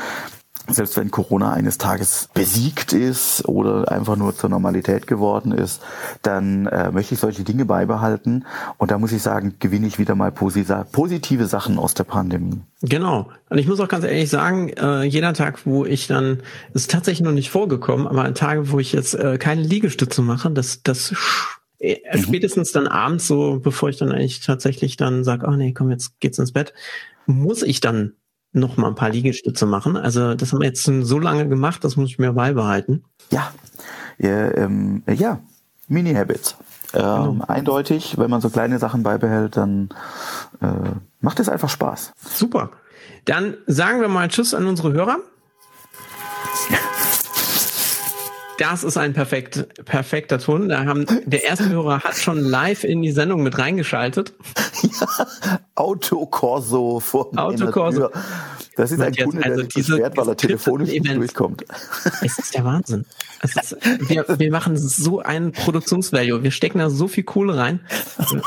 selbst 0.69 0.97
wenn 0.97 1.11
Corona 1.11 1.53
eines 1.53 1.79
Tages 1.79 2.29
besiegt 2.35 2.93
ist 2.93 3.47
oder 3.49 3.91
einfach 3.91 4.17
nur 4.17 4.35
zur 4.37 4.51
Normalität 4.51 5.07
geworden 5.07 5.53
ist, 5.53 5.81
dann 6.23 6.67
äh, 6.67 6.91
möchte 6.91 7.15
ich 7.15 7.21
solche 7.21 7.43
Dinge 7.43 7.65
beibehalten. 7.65 8.45
Und 8.79 8.91
da 8.91 8.99
muss 8.99 9.13
ich 9.13 9.23
sagen, 9.23 9.57
gewinne 9.59 9.87
ich 9.87 9.99
wieder 9.99 10.15
mal 10.15 10.33
positive 10.33 11.47
Sachen 11.47 11.79
aus 11.79 11.95
der 11.95 12.05
Pandemie. 12.05 12.61
Genau. 12.83 13.31
Und 13.49 13.59
ich 13.59 13.67
muss 13.67 13.81
auch 13.81 13.89
ganz 13.89 14.05
ehrlich 14.05 14.31
sagen, 14.31 14.69
äh, 14.71 15.03
jeder 15.05 15.35
Tag, 15.35 15.67
wo 15.67 15.85
ich 15.85 16.07
dann, 16.07 16.43
ist 16.73 16.91
tatsächlich 16.91 17.25
noch 17.25 17.33
nicht 17.33 17.51
vorgekommen, 17.51 18.07
aber 18.07 18.33
Tage, 18.35 18.71
wo 18.71 18.79
ich 18.79 18.93
jetzt 18.93 19.15
äh, 19.15 19.39
keine 19.39 19.63
Liegestütze 19.63 20.23
mache, 20.23 20.51
das, 20.51 20.83
das 20.83 21.15
äh, 21.79 21.97
mhm. 22.13 22.23
spätestens 22.23 22.73
dann 22.73 22.87
abends 22.87 23.27
so, 23.27 23.59
bevor 23.61 23.89
ich 23.89 23.97
dann 23.97 24.13
eigentlich 24.13 24.41
tatsächlich 24.41 24.97
dann 24.97 25.25
sage, 25.25 25.47
oh 25.49 25.57
nee, 25.57 25.73
komm, 25.73 25.91
jetzt 25.91 26.21
geht's 26.21 26.39
ins 26.39 26.53
Bett, 26.53 26.73
muss 27.27 27.63
ich 27.63 27.81
dann 27.81 28.15
noch 28.53 28.77
mal 28.77 28.89
ein 28.89 28.95
paar 28.95 29.11
Liegestütze 29.11 29.67
machen. 29.67 29.97
Also 29.97 30.35
das 30.35 30.53
haben 30.53 30.61
wir 30.61 30.67
jetzt 30.67 30.85
so 30.85 31.19
lange 31.19 31.49
gemacht, 31.49 31.85
das 31.85 31.97
muss 31.97 32.11
ich 32.11 32.19
mir 32.19 32.33
beibehalten. 32.33 33.05
Ja, 33.31 33.53
ja, 34.19 34.55
ähm, 34.57 35.03
ja. 35.09 35.41
Mini-Habits. 35.89 36.57
Ähm, 36.95 37.01
genau. 37.01 37.45
Eindeutig, 37.47 38.17
wenn 38.19 38.31
man 38.31 38.41
so 38.41 38.51
kleine 38.51 38.79
Sachen 38.79 39.03
beibehält, 39.03 39.57
dann 39.57 39.91
äh, 40.61 40.91
macht 41.21 41.41
es 41.41 41.49
einfach 41.49 41.69
Spaß. 41.69 42.13
Super. 42.17 42.71
Dann 43.25 43.57
sagen 43.67 44.01
wir 44.01 44.09
mal 44.09 44.29
Tschüss 44.29 44.55
an 44.55 44.67
unsere 44.67 44.93
Hörer. 44.93 45.19
Das 48.61 48.85
ist 48.85 48.99
ein 48.99 49.15
perfekt, 49.15 49.85
perfekter 49.87 50.39
Ton. 50.39 50.69
Da 50.69 50.85
haben, 50.85 51.07
der 51.25 51.45
erste 51.45 51.71
Hörer 51.71 52.01
hat 52.01 52.17
schon 52.17 52.39
live 52.39 52.85
in 52.85 53.01
die 53.01 53.11
Sendung 53.11 53.43
mit 53.43 53.59
reingeschaltet. 53.59 54.35
Ja, 54.83 55.27
Autokorso 55.75 57.01
vor 57.01 57.31
Autokorso. 57.37 58.09
Das 58.77 58.93
ist 58.93 59.01
ein 59.01 59.15
Kunde, 59.15 59.45
also 59.45 59.63
der 59.63 59.65
sich 59.65 59.75
beschwert, 59.75 60.17
weil 60.17 60.29
er 60.29 60.37
telefonisch 60.37 60.91
nicht 60.91 61.15
durchkommt. 61.15 61.65
Es 62.23 62.39
ist 62.39 62.55
der 62.55 62.65
Wahnsinn. 62.65 63.05
Ist, 63.43 63.77
wir, 64.09 64.25
wir 64.39 64.51
machen 64.51 64.77
so 64.77 65.21
einen 65.21 65.53
Produktionsvalue. 65.53 66.43
Wir 66.43 66.51
stecken 66.51 66.79
da 66.79 66.91
so 66.91 67.09
viel 67.09 67.25
Kohle 67.25 67.57
rein. 67.57 67.81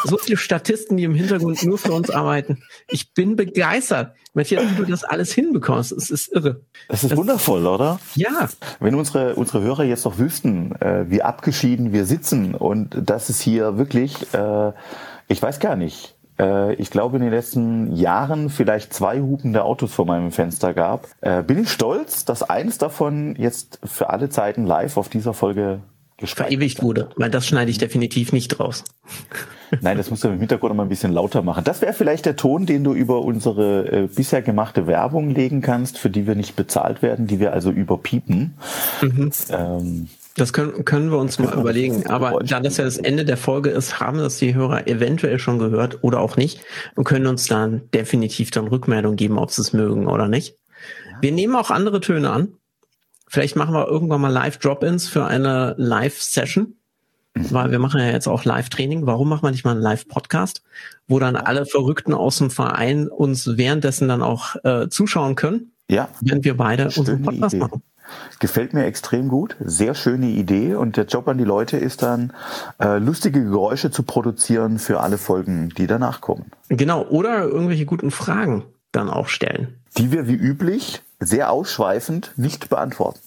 So 0.05 0.17
viele 0.17 0.37
Statisten, 0.37 0.97
die 0.97 1.03
im 1.03 1.15
Hintergrund 1.15 1.63
nur 1.63 1.77
für 1.77 1.91
uns 1.91 2.09
arbeiten. 2.09 2.63
Ich 2.89 3.13
bin 3.13 3.35
begeistert. 3.35 4.15
Matthias, 4.33 4.63
wie 4.63 4.75
du 4.75 4.85
das 4.85 5.03
alles 5.03 5.31
hinbekommst, 5.31 5.91
es 5.91 6.09
ist 6.09 6.31
irre. 6.33 6.61
Es 6.89 7.03
ist 7.03 7.11
das, 7.11 7.17
wundervoll, 7.17 7.67
oder? 7.67 7.99
Ja. 8.15 8.49
Wenn 8.79 8.95
unsere, 8.95 9.35
unsere 9.35 9.61
Hörer 9.61 9.83
jetzt 9.83 10.05
noch 10.05 10.17
wüssten, 10.17 10.73
äh, 10.81 11.05
wie 11.09 11.21
abgeschieden 11.21 11.93
wir 11.93 12.05
sitzen 12.05 12.55
und 12.55 12.97
dass 12.99 13.29
es 13.29 13.39
hier 13.39 13.77
wirklich, 13.77 14.33
äh, 14.33 14.71
ich 15.27 15.41
weiß 15.41 15.59
gar 15.59 15.75
nicht, 15.75 16.15
äh, 16.39 16.73
ich 16.75 16.89
glaube 16.89 17.17
in 17.17 17.23
den 17.23 17.31
letzten 17.31 17.95
Jahren 17.95 18.49
vielleicht 18.49 18.93
zwei 18.93 19.21
hupende 19.21 19.63
Autos 19.63 19.93
vor 19.93 20.05
meinem 20.05 20.31
Fenster 20.31 20.73
gab, 20.73 21.07
äh, 21.21 21.43
bin 21.43 21.59
ich 21.59 21.71
stolz, 21.71 22.25
dass 22.25 22.43
eins 22.43 22.77
davon 22.77 23.35
jetzt 23.37 23.79
für 23.83 24.09
alle 24.09 24.29
Zeiten 24.29 24.65
live 24.65 24.97
auf 24.97 25.09
dieser 25.09 25.33
Folge 25.33 25.81
verewigt 26.21 26.81
wurde, 26.81 27.09
weil 27.17 27.29
das 27.29 27.45
schneide 27.45 27.69
ich 27.69 27.77
definitiv 27.77 28.31
nicht 28.31 28.59
raus. 28.59 28.83
Nein, 29.81 29.97
das 29.97 30.09
musst 30.09 30.23
du 30.23 30.27
im 30.27 30.39
Hintergrund 30.39 30.75
mal 30.75 30.83
ein 30.83 30.89
bisschen 30.89 31.11
lauter 31.11 31.41
machen. 31.41 31.63
Das 31.63 31.81
wäre 31.81 31.93
vielleicht 31.93 32.25
der 32.25 32.35
Ton, 32.35 32.65
den 32.65 32.83
du 32.83 32.93
über 32.93 33.21
unsere 33.23 34.03
äh, 34.03 34.07
bisher 34.07 34.41
gemachte 34.41 34.85
Werbung 34.87 35.31
legen 35.31 35.61
kannst, 35.61 35.97
für 35.97 36.09
die 36.09 36.27
wir 36.27 36.35
nicht 36.35 36.55
bezahlt 36.55 37.01
werden, 37.01 37.27
die 37.27 37.39
wir 37.39 37.53
also 37.53 37.71
überpiepen. 37.71 38.53
Mhm. 39.01 39.31
Ähm, 39.49 40.09
das 40.35 40.51
können, 40.51 40.83
können 40.83 41.11
wir 41.11 41.19
uns 41.19 41.37
mal 41.37 41.53
überlegen. 41.53 42.07
Aber 42.07 42.39
da 42.43 42.59
das 42.59 42.77
ja 42.77 42.85
das 42.85 42.97
Ende 42.97 43.23
der 43.23 43.37
Folge 43.37 43.69
ist, 43.69 43.99
haben 43.99 44.17
das 44.17 44.37
die 44.37 44.55
Hörer 44.55 44.87
eventuell 44.87 45.37
schon 45.37 45.59
gehört 45.59 46.03
oder 46.03 46.19
auch 46.19 46.37
nicht 46.37 46.61
und 46.95 47.03
können 47.03 47.27
uns 47.27 47.45
dann 47.45 47.89
definitiv 47.93 48.49
dann 48.51 48.67
Rückmeldung 48.67 49.15
geben, 49.15 49.37
ob 49.37 49.51
sie 49.51 49.61
es 49.61 49.73
mögen 49.73 50.07
oder 50.07 50.27
nicht. 50.27 50.57
Wir 51.21 51.31
nehmen 51.31 51.55
auch 51.55 51.69
andere 51.69 52.01
Töne 52.01 52.31
an. 52.31 52.53
Vielleicht 53.27 53.55
machen 53.55 53.73
wir 53.73 53.87
irgendwann 53.87 54.21
mal 54.21 54.31
Live-Drop-ins 54.31 55.07
für 55.07 55.25
eine 55.25 55.75
Live-Session. 55.77 56.75
Mhm. 57.35 57.51
Weil 57.51 57.71
wir 57.71 57.79
machen 57.79 57.99
ja 57.99 58.07
jetzt 58.07 58.27
auch 58.27 58.43
Live-Training. 58.43 59.05
Warum 59.05 59.29
machen 59.29 59.43
wir 59.43 59.51
nicht 59.51 59.65
mal 59.65 59.71
einen 59.71 59.81
Live-Podcast, 59.81 60.63
wo 61.07 61.19
dann 61.19 61.35
alle 61.35 61.65
Verrückten 61.65 62.13
aus 62.13 62.37
dem 62.37 62.51
Verein 62.51 63.07
uns 63.07 63.57
währenddessen 63.57 64.07
dann 64.07 64.21
auch 64.21 64.55
äh, 64.63 64.87
zuschauen 64.89 65.35
können? 65.35 65.71
Ja. 65.89 66.09
Während 66.21 66.45
wir 66.45 66.57
beide 66.57 66.85
unseren 66.85 67.21
Podcast 67.21 67.55
Idee. 67.55 67.63
machen. 67.63 67.83
Gefällt 68.39 68.73
mir 68.73 68.85
extrem 68.85 69.29
gut. 69.29 69.55
Sehr 69.59 69.95
schöne 69.95 70.27
Idee. 70.27 70.75
Und 70.75 70.97
der 70.97 71.05
Job 71.05 71.27
an 71.27 71.37
die 71.37 71.43
Leute 71.43 71.77
ist 71.77 72.03
dann, 72.03 72.33
äh, 72.79 72.97
lustige 72.97 73.43
Geräusche 73.43 73.91
zu 73.91 74.03
produzieren 74.03 74.79
für 74.79 74.99
alle 74.99 75.17
Folgen, 75.17 75.69
die 75.69 75.87
danach 75.87 76.21
kommen. 76.21 76.51
Genau. 76.69 77.03
Oder 77.07 77.43
irgendwelche 77.43 77.85
guten 77.85 78.11
Fragen 78.11 78.63
dann 78.91 79.09
auch 79.09 79.27
stellen. 79.27 79.79
Die 79.97 80.11
wir 80.11 80.27
wie 80.27 80.35
üblich 80.35 81.01
sehr 81.19 81.51
ausschweifend 81.51 82.31
nicht 82.35 82.69
beantworten. 82.69 83.19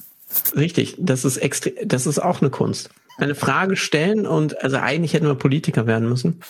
Richtig. 0.54 0.96
Das 0.98 1.24
ist 1.24 1.36
extrem, 1.38 1.74
das 1.84 2.06
ist 2.06 2.18
auch 2.18 2.40
eine 2.40 2.50
Kunst. 2.50 2.90
Eine 3.18 3.34
Frage 3.34 3.76
stellen 3.76 4.26
und, 4.26 4.62
also 4.62 4.76
eigentlich 4.76 5.14
hätten 5.14 5.26
wir 5.26 5.34
Politiker 5.34 5.86
werden 5.86 6.08
müssen. 6.08 6.40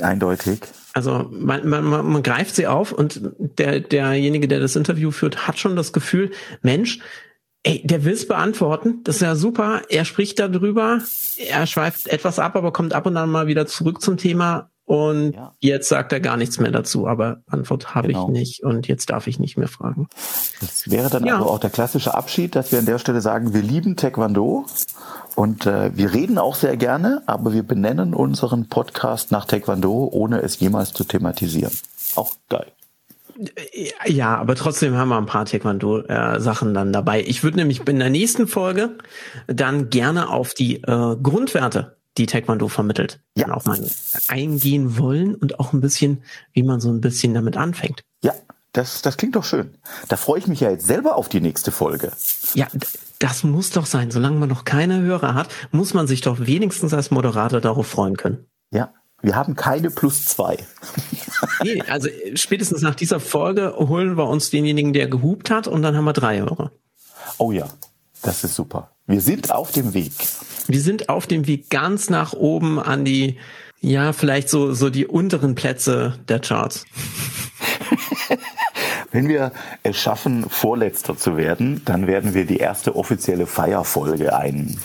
Eindeutig. 0.00 0.60
Also 0.92 1.28
man, 1.30 1.68
man, 1.68 1.84
man, 1.84 2.06
man 2.06 2.22
greift 2.22 2.56
sie 2.56 2.66
auf 2.66 2.90
und 2.90 3.20
der, 3.38 3.80
derjenige, 3.80 4.48
der 4.48 4.58
das 4.58 4.74
Interview 4.74 5.12
führt, 5.12 5.46
hat 5.46 5.58
schon 5.58 5.76
das 5.76 5.92
Gefühl, 5.92 6.32
Mensch, 6.62 6.98
Ey, 7.64 7.82
der 7.84 8.04
will 8.04 8.12
es 8.12 8.26
beantworten. 8.26 9.00
Das 9.04 9.16
ist 9.16 9.22
ja 9.22 9.34
super. 9.34 9.82
Er 9.88 10.04
spricht 10.04 10.38
darüber. 10.38 11.00
Er 11.36 11.66
schweift 11.66 12.06
etwas 12.06 12.38
ab, 12.38 12.56
aber 12.56 12.72
kommt 12.72 12.94
ab 12.94 13.06
und 13.06 13.16
an 13.16 13.30
mal 13.30 13.46
wieder 13.46 13.66
zurück 13.66 14.00
zum 14.00 14.16
Thema. 14.16 14.70
Und 14.84 15.32
ja. 15.32 15.52
jetzt 15.60 15.90
sagt 15.90 16.14
er 16.14 16.20
gar 16.20 16.38
nichts 16.38 16.58
mehr 16.58 16.70
dazu. 16.70 17.06
Aber 17.06 17.42
Antwort 17.46 17.94
habe 17.94 18.08
genau. 18.08 18.28
ich 18.28 18.32
nicht. 18.32 18.62
Und 18.62 18.88
jetzt 18.88 19.10
darf 19.10 19.26
ich 19.26 19.38
nicht 19.38 19.58
mehr 19.58 19.68
fragen. 19.68 20.08
Das 20.60 20.90
wäre 20.90 21.10
dann 21.10 21.26
ja. 21.26 21.36
also 21.36 21.50
auch 21.50 21.58
der 21.58 21.68
klassische 21.68 22.14
Abschied, 22.14 22.54
dass 22.54 22.72
wir 22.72 22.78
an 22.78 22.86
der 22.86 22.98
Stelle 22.98 23.20
sagen, 23.20 23.52
wir 23.52 23.60
lieben 23.60 23.96
Taekwondo. 23.96 24.64
Und 25.34 25.66
äh, 25.66 25.94
wir 25.94 26.14
reden 26.14 26.38
auch 26.38 26.54
sehr 26.54 26.76
gerne, 26.76 27.22
aber 27.26 27.52
wir 27.52 27.64
benennen 27.64 28.14
unseren 28.14 28.68
Podcast 28.68 29.30
nach 29.30 29.44
Taekwondo, 29.44 30.08
ohne 30.10 30.40
es 30.40 30.58
jemals 30.58 30.94
zu 30.94 31.04
thematisieren. 31.04 31.72
Auch 32.14 32.32
geil. 32.48 32.72
Ja, 34.06 34.36
aber 34.36 34.54
trotzdem 34.54 34.96
haben 34.96 35.08
wir 35.08 35.18
ein 35.18 35.26
paar 35.26 35.44
Taekwondo-Sachen 35.44 36.74
dann 36.74 36.92
dabei. 36.92 37.22
Ich 37.22 37.42
würde 37.42 37.58
nämlich 37.58 37.86
in 37.86 37.98
der 37.98 38.10
nächsten 38.10 38.48
Folge 38.48 38.98
dann 39.46 39.90
gerne 39.90 40.28
auf 40.28 40.54
die 40.54 40.82
äh, 40.82 41.16
Grundwerte, 41.22 41.96
die 42.16 42.26
Taekwondo 42.26 42.68
vermittelt, 42.68 43.20
ja. 43.36 43.44
dann 43.44 43.54
auch 43.54 43.64
mal 43.64 43.78
eingehen 44.26 44.98
wollen 44.98 45.34
und 45.36 45.60
auch 45.60 45.72
ein 45.72 45.80
bisschen, 45.80 46.22
wie 46.52 46.64
man 46.64 46.80
so 46.80 46.90
ein 46.90 47.00
bisschen 47.00 47.32
damit 47.34 47.56
anfängt. 47.56 48.02
Ja, 48.22 48.34
das, 48.72 49.02
das 49.02 49.16
klingt 49.16 49.36
doch 49.36 49.44
schön. 49.44 49.74
Da 50.08 50.16
freue 50.16 50.40
ich 50.40 50.46
mich 50.46 50.60
ja 50.60 50.70
jetzt 50.70 50.86
selber 50.86 51.16
auf 51.16 51.28
die 51.28 51.40
nächste 51.40 51.70
Folge. 51.70 52.12
Ja, 52.54 52.66
das 53.18 53.44
muss 53.44 53.70
doch 53.70 53.86
sein. 53.86 54.10
Solange 54.10 54.38
man 54.38 54.48
noch 54.48 54.64
keine 54.64 55.00
Hörer 55.00 55.34
hat, 55.34 55.48
muss 55.70 55.94
man 55.94 56.06
sich 56.06 56.20
doch 56.20 56.40
wenigstens 56.40 56.92
als 56.92 57.10
Moderator 57.10 57.60
darauf 57.60 57.86
freuen 57.86 58.16
können. 58.16 58.46
Ja, 58.70 58.92
wir 59.20 59.34
haben 59.34 59.56
keine 59.56 59.90
plus 59.90 60.26
zwei. 60.26 60.58
nee, 61.62 61.82
also 61.88 62.08
spätestens 62.34 62.82
nach 62.82 62.94
dieser 62.94 63.20
Folge 63.20 63.74
holen 63.76 64.16
wir 64.16 64.28
uns 64.28 64.50
denjenigen, 64.50 64.92
der 64.92 65.08
gehupt 65.08 65.50
hat, 65.50 65.66
und 65.66 65.82
dann 65.82 65.96
haben 65.96 66.04
wir 66.04 66.12
drei 66.12 66.38
Hörer. 66.38 66.70
Oh 67.38 67.52
ja, 67.52 67.66
das 68.22 68.44
ist 68.44 68.54
super. 68.54 68.90
Wir 69.06 69.20
sind 69.20 69.50
auf 69.50 69.72
dem 69.72 69.94
Weg. 69.94 70.12
Wir 70.66 70.80
sind 70.80 71.08
auf 71.08 71.26
dem 71.26 71.46
Weg 71.46 71.70
ganz 71.70 72.10
nach 72.10 72.32
oben 72.32 72.78
an 72.78 73.04
die, 73.04 73.38
ja, 73.80 74.12
vielleicht 74.12 74.48
so, 74.48 74.72
so 74.72 74.90
die 74.90 75.06
unteren 75.06 75.54
Plätze 75.54 76.18
der 76.28 76.40
Charts. 76.40 76.84
Wenn 79.10 79.28
wir 79.28 79.52
es 79.82 79.96
schaffen, 79.96 80.48
Vorletzter 80.48 81.16
zu 81.16 81.36
werden, 81.36 81.82
dann 81.86 82.06
werden 82.06 82.34
wir 82.34 82.44
die 82.44 82.58
erste 82.58 82.94
offizielle 82.94 83.46
Feierfolge 83.46 84.36
ein 84.36 84.78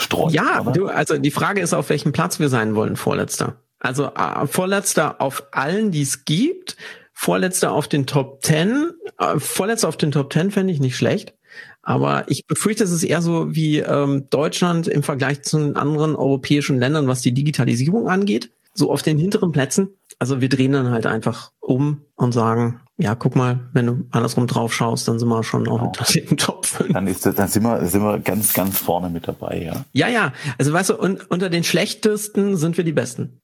streuen. 0.00 0.32
Ja, 0.32 0.62
du, 0.62 0.86
also 0.86 1.16
die 1.18 1.30
Frage 1.30 1.60
ist, 1.60 1.74
auf 1.74 1.90
welchem 1.90 2.12
Platz 2.12 2.40
wir 2.40 2.48
sein 2.48 2.74
wollen, 2.74 2.96
Vorletzter. 2.96 3.56
Also 3.78 4.06
äh, 4.06 4.46
Vorletzter 4.46 5.20
auf 5.20 5.44
allen, 5.52 5.90
die 5.90 6.02
es 6.02 6.24
gibt, 6.24 6.76
Vorletzter 7.12 7.72
auf 7.72 7.88
den 7.88 8.06
Top 8.06 8.42
Ten, 8.42 8.92
äh, 9.18 9.38
Vorletzter 9.38 9.88
auf 9.88 9.96
den 9.96 10.10
Top 10.10 10.30
Ten 10.30 10.50
fände 10.50 10.72
ich 10.72 10.80
nicht 10.80 10.96
schlecht. 10.96 11.34
Aber 11.82 12.24
ich 12.28 12.46
befürchte, 12.46 12.84
es 12.84 12.92
ist 12.92 13.04
eher 13.04 13.22
so 13.22 13.54
wie 13.54 13.78
ähm, 13.78 14.26
Deutschland 14.30 14.86
im 14.86 15.02
Vergleich 15.02 15.42
zu 15.42 15.74
anderen 15.74 16.14
europäischen 16.14 16.78
Ländern, 16.78 17.08
was 17.08 17.22
die 17.22 17.32
Digitalisierung 17.32 18.08
angeht. 18.08 18.50
So 18.74 18.92
auf 18.92 19.02
den 19.02 19.18
hinteren 19.18 19.50
Plätzen. 19.50 19.88
Also 20.18 20.40
wir 20.40 20.48
drehen 20.48 20.72
dann 20.72 20.90
halt 20.90 21.06
einfach 21.06 21.52
um 21.58 22.02
und 22.14 22.32
sagen, 22.32 22.80
ja, 23.00 23.14
guck 23.14 23.34
mal, 23.34 23.60
wenn 23.72 23.86
du 23.86 24.06
andersrum 24.10 24.46
drauf 24.46 24.74
schaust, 24.74 25.08
dann 25.08 25.18
sind 25.18 25.28
wir 25.28 25.42
schon 25.42 25.66
auch 25.68 25.78
genau. 25.78 25.86
unter 25.86 26.04
den 26.04 26.36
Top 26.36 26.66
5. 26.66 26.92
Dann, 26.92 27.06
ist 27.06 27.24
das, 27.24 27.34
dann 27.34 27.48
sind, 27.48 27.62
wir, 27.62 27.84
sind 27.86 28.02
wir 28.02 28.18
ganz, 28.20 28.52
ganz 28.52 28.78
vorne 28.78 29.08
mit 29.08 29.26
dabei, 29.26 29.62
ja. 29.62 29.84
Ja, 29.92 30.08
ja. 30.08 30.32
Also 30.58 30.72
weißt 30.72 30.90
du, 30.90 31.00
un, 31.00 31.18
unter 31.28 31.50
den 31.50 31.64
schlechtesten 31.64 32.56
sind 32.56 32.76
wir 32.76 32.84
die 32.84 32.92
Besten. 32.92 33.40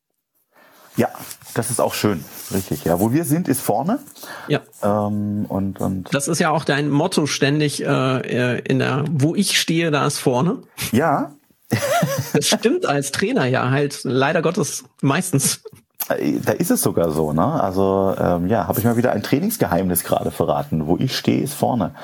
Ja, 0.96 1.08
das 1.54 1.70
ist 1.70 1.80
auch 1.80 1.94
schön, 1.94 2.24
richtig. 2.52 2.84
Ja, 2.84 3.00
wo 3.00 3.12
wir 3.12 3.24
sind, 3.24 3.48
ist 3.48 3.60
vorne. 3.60 3.98
Ja. 4.48 4.60
Ähm, 4.82 5.44
und, 5.46 5.80
und 5.80 6.14
das 6.14 6.28
ist 6.28 6.38
ja 6.38 6.50
auch 6.50 6.64
dein 6.64 6.88
Motto 6.88 7.26
ständig 7.26 7.84
äh, 7.84 8.58
in 8.60 8.78
der, 8.78 9.04
wo 9.10 9.34
ich 9.34 9.58
stehe, 9.60 9.90
da 9.90 10.06
ist 10.06 10.18
vorne. 10.18 10.62
Ja. 10.92 11.34
das 12.32 12.46
stimmt 12.46 12.86
als 12.86 13.12
Trainer 13.12 13.46
ja 13.46 13.70
halt 13.70 14.00
leider 14.04 14.40
Gottes 14.40 14.84
meistens. 15.02 15.62
Da 16.08 16.52
ist 16.52 16.70
es 16.70 16.82
sogar 16.82 17.10
so, 17.10 17.32
ne? 17.32 17.44
Also 17.44 18.14
ähm, 18.18 18.46
ja, 18.46 18.68
habe 18.68 18.78
ich 18.78 18.84
mal 18.84 18.96
wieder 18.96 19.12
ein 19.12 19.22
Trainingsgeheimnis 19.22 20.04
gerade 20.04 20.30
verraten. 20.30 20.86
Wo 20.86 20.96
ich 20.98 21.16
stehe, 21.16 21.42
ist 21.42 21.54
vorne. 21.54 21.94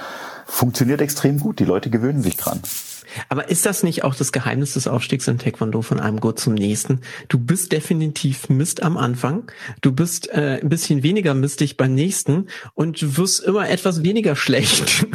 Funktioniert 0.47 1.01
extrem 1.01 1.38
gut. 1.38 1.61
Die 1.61 1.65
Leute 1.65 1.88
gewöhnen 1.88 2.23
sich 2.23 2.37
dran. 2.37 2.61
Aber 3.29 3.49
ist 3.51 3.67
das 3.67 3.83
nicht 3.83 4.05
auch 4.05 4.15
das 4.15 4.33
Geheimnis 4.33 4.75
des 4.75 4.88
Aufstiegs 4.88 5.29
in 5.29 5.38
Taekwondo 5.38 5.83
von 5.83 6.01
einem 6.01 6.21
Gurt 6.21 6.38
zum 6.38 6.55
nächsten? 6.55 7.01
Du 7.29 7.38
bist 7.38 7.73
definitiv 7.73 8.49
Mist 8.49 8.83
am 8.83 8.97
Anfang, 8.97 9.51
du 9.81 9.93
bist 9.93 10.31
äh, 10.31 10.61
ein 10.62 10.69
bisschen 10.69 11.03
weniger 11.03 11.35
mistig 11.35 11.77
beim 11.77 11.95
nächsten 11.95 12.47
und 12.75 13.01
du 13.03 13.17
wirst 13.17 13.41
immer 13.41 13.69
etwas 13.69 14.03
weniger 14.03 14.37
schlecht. 14.43 15.07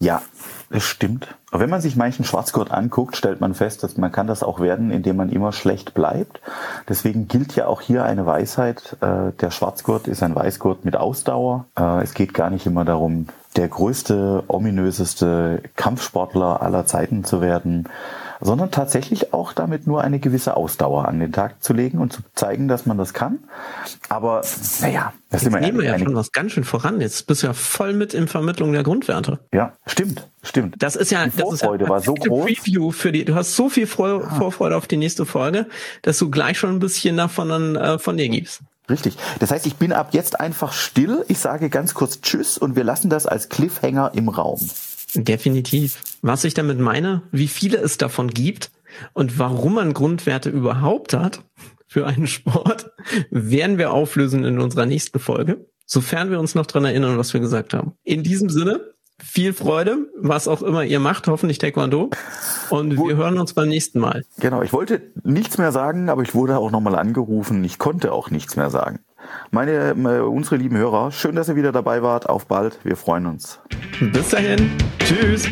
Ja, 0.00 0.22
das 0.70 0.82
stimmt. 0.82 1.28
Aber 1.50 1.60
wenn 1.60 1.70
man 1.70 1.80
sich 1.80 1.96
manchen 1.96 2.24
Schwarzgurt 2.24 2.70
anguckt, 2.70 3.16
stellt 3.16 3.40
man 3.40 3.54
fest, 3.54 3.82
dass 3.82 3.96
man 3.96 4.10
kann 4.10 4.26
das 4.26 4.42
auch 4.42 4.60
werden, 4.60 4.90
indem 4.90 5.16
man 5.16 5.30
immer 5.30 5.52
schlecht 5.52 5.94
bleibt. 5.94 6.40
Deswegen 6.88 7.28
gilt 7.28 7.54
ja 7.54 7.66
auch 7.66 7.80
hier 7.80 8.04
eine 8.04 8.26
Weisheit. 8.26 8.96
Äh, 9.00 9.32
der 9.40 9.50
Schwarzgurt 9.50 10.08
ist 10.08 10.22
ein 10.22 10.34
Weißgurt 10.34 10.84
mit 10.84 10.96
Ausdauer. 10.96 11.66
Äh, 11.78 12.02
es 12.02 12.14
geht 12.14 12.34
gar 12.34 12.50
nicht 12.50 12.66
immer 12.66 12.84
darum, 12.84 13.28
der 13.56 13.68
größte, 13.68 14.44
ominöseste 14.48 15.62
Kampfsportler 15.76 16.60
aller 16.62 16.84
Zeiten 16.84 17.24
zu 17.24 17.40
werden 17.40 17.88
sondern 18.40 18.70
tatsächlich 18.70 19.32
auch 19.32 19.52
damit 19.52 19.86
nur 19.86 20.02
eine 20.02 20.18
gewisse 20.18 20.56
Ausdauer 20.56 21.06
an 21.08 21.18
den 21.18 21.32
Tag 21.32 21.62
zu 21.62 21.72
legen 21.72 21.98
und 21.98 22.12
zu 22.12 22.22
zeigen, 22.34 22.68
dass 22.68 22.86
man 22.86 22.98
das 22.98 23.14
kann. 23.14 23.38
Aber 24.08 24.42
naja, 24.80 25.12
das 25.30 25.42
Jetzt 25.42 25.52
nehmen 25.52 25.78
wir 25.78 25.84
ja 25.84 25.98
schon 25.98 26.14
was 26.14 26.32
ganz 26.32 26.52
schön 26.52 26.64
voran. 26.64 27.00
Jetzt 27.00 27.26
bist 27.26 27.42
du 27.42 27.48
ja 27.48 27.52
voll 27.52 27.92
mit 27.92 28.14
in 28.14 28.28
Vermittlung 28.28 28.72
der 28.72 28.82
Grundwerte. 28.82 29.38
Ja, 29.52 29.72
stimmt, 29.86 30.28
stimmt. 30.42 30.76
Das 30.78 30.96
ist 30.96 31.10
ja, 31.10 31.24
die 31.24 31.30
Vorfreude 31.30 31.86
das 31.86 32.02
ist 32.02 32.06
ja 32.06 32.14
war 32.14 32.22
so 32.22 32.28
groß. 32.28 32.46
Preview 32.46 32.90
für 32.90 33.12
die. 33.12 33.24
Du 33.24 33.34
hast 33.34 33.56
so 33.56 33.68
viel 33.68 33.86
Vor 33.86 34.24
ah. 34.24 34.34
Vorfreude 34.34 34.76
auf 34.76 34.86
die 34.86 34.96
nächste 34.96 35.26
Folge, 35.26 35.66
dass 36.02 36.18
du 36.18 36.30
gleich 36.30 36.58
schon 36.58 36.70
ein 36.70 36.78
bisschen 36.80 37.16
davon 37.16 37.76
äh, 37.76 37.98
von 37.98 38.16
dir 38.16 38.28
gibst. 38.28 38.62
Richtig. 38.88 39.16
Das 39.40 39.50
heißt, 39.50 39.66
ich 39.66 39.76
bin 39.76 39.92
ab 39.92 40.10
jetzt 40.12 40.38
einfach 40.38 40.72
still. 40.72 41.24
Ich 41.28 41.38
sage 41.38 41.70
ganz 41.70 41.94
kurz 41.94 42.20
Tschüss 42.20 42.56
und 42.56 42.76
wir 42.76 42.84
lassen 42.84 43.10
das 43.10 43.26
als 43.26 43.48
Cliffhanger 43.48 44.12
im 44.14 44.28
Raum. 44.28 44.60
Definitiv. 45.16 46.02
Was 46.22 46.44
ich 46.44 46.54
damit 46.54 46.78
meine, 46.78 47.22
wie 47.32 47.48
viele 47.48 47.78
es 47.78 47.98
davon 47.98 48.28
gibt 48.28 48.70
und 49.12 49.38
warum 49.38 49.74
man 49.74 49.94
Grundwerte 49.94 50.50
überhaupt 50.50 51.14
hat 51.14 51.42
für 51.86 52.06
einen 52.06 52.26
Sport, 52.26 52.90
werden 53.30 53.78
wir 53.78 53.92
auflösen 53.92 54.44
in 54.44 54.60
unserer 54.60 54.86
nächsten 54.86 55.18
Folge, 55.18 55.66
sofern 55.86 56.30
wir 56.30 56.40
uns 56.40 56.54
noch 56.54 56.66
dran 56.66 56.84
erinnern, 56.84 57.18
was 57.18 57.32
wir 57.32 57.40
gesagt 57.40 57.74
haben. 57.74 57.92
In 58.04 58.22
diesem 58.22 58.50
Sinne, 58.50 58.80
viel 59.22 59.52
Freude, 59.52 60.10
was 60.18 60.46
auch 60.48 60.62
immer 60.62 60.84
ihr 60.84 61.00
macht, 61.00 61.26
hoffentlich 61.28 61.58
Taekwondo. 61.58 62.10
Und 62.70 62.98
wir 62.98 63.16
hören 63.16 63.38
uns 63.38 63.54
beim 63.54 63.68
nächsten 63.68 63.98
Mal. 63.98 64.24
Genau, 64.38 64.62
ich 64.62 64.72
wollte 64.72 65.12
nichts 65.22 65.56
mehr 65.58 65.72
sagen, 65.72 66.10
aber 66.10 66.22
ich 66.22 66.34
wurde 66.34 66.58
auch 66.58 66.70
nochmal 66.70 66.96
angerufen. 66.96 67.64
Ich 67.64 67.78
konnte 67.78 68.12
auch 68.12 68.30
nichts 68.30 68.56
mehr 68.56 68.70
sagen. 68.70 69.00
Meine, 69.50 69.90
äh, 69.90 70.20
unsere 70.20 70.56
lieben 70.56 70.76
Hörer, 70.76 71.12
schön, 71.12 71.36
dass 71.36 71.48
ihr 71.48 71.56
wieder 71.56 71.72
dabei 71.72 72.02
wart. 72.02 72.28
Auf 72.28 72.46
bald. 72.46 72.78
Wir 72.84 72.96
freuen 72.96 73.26
uns. 73.26 73.60
Bis 74.00 74.30
dahin. 74.30 74.70
Tschüss. 74.98 75.48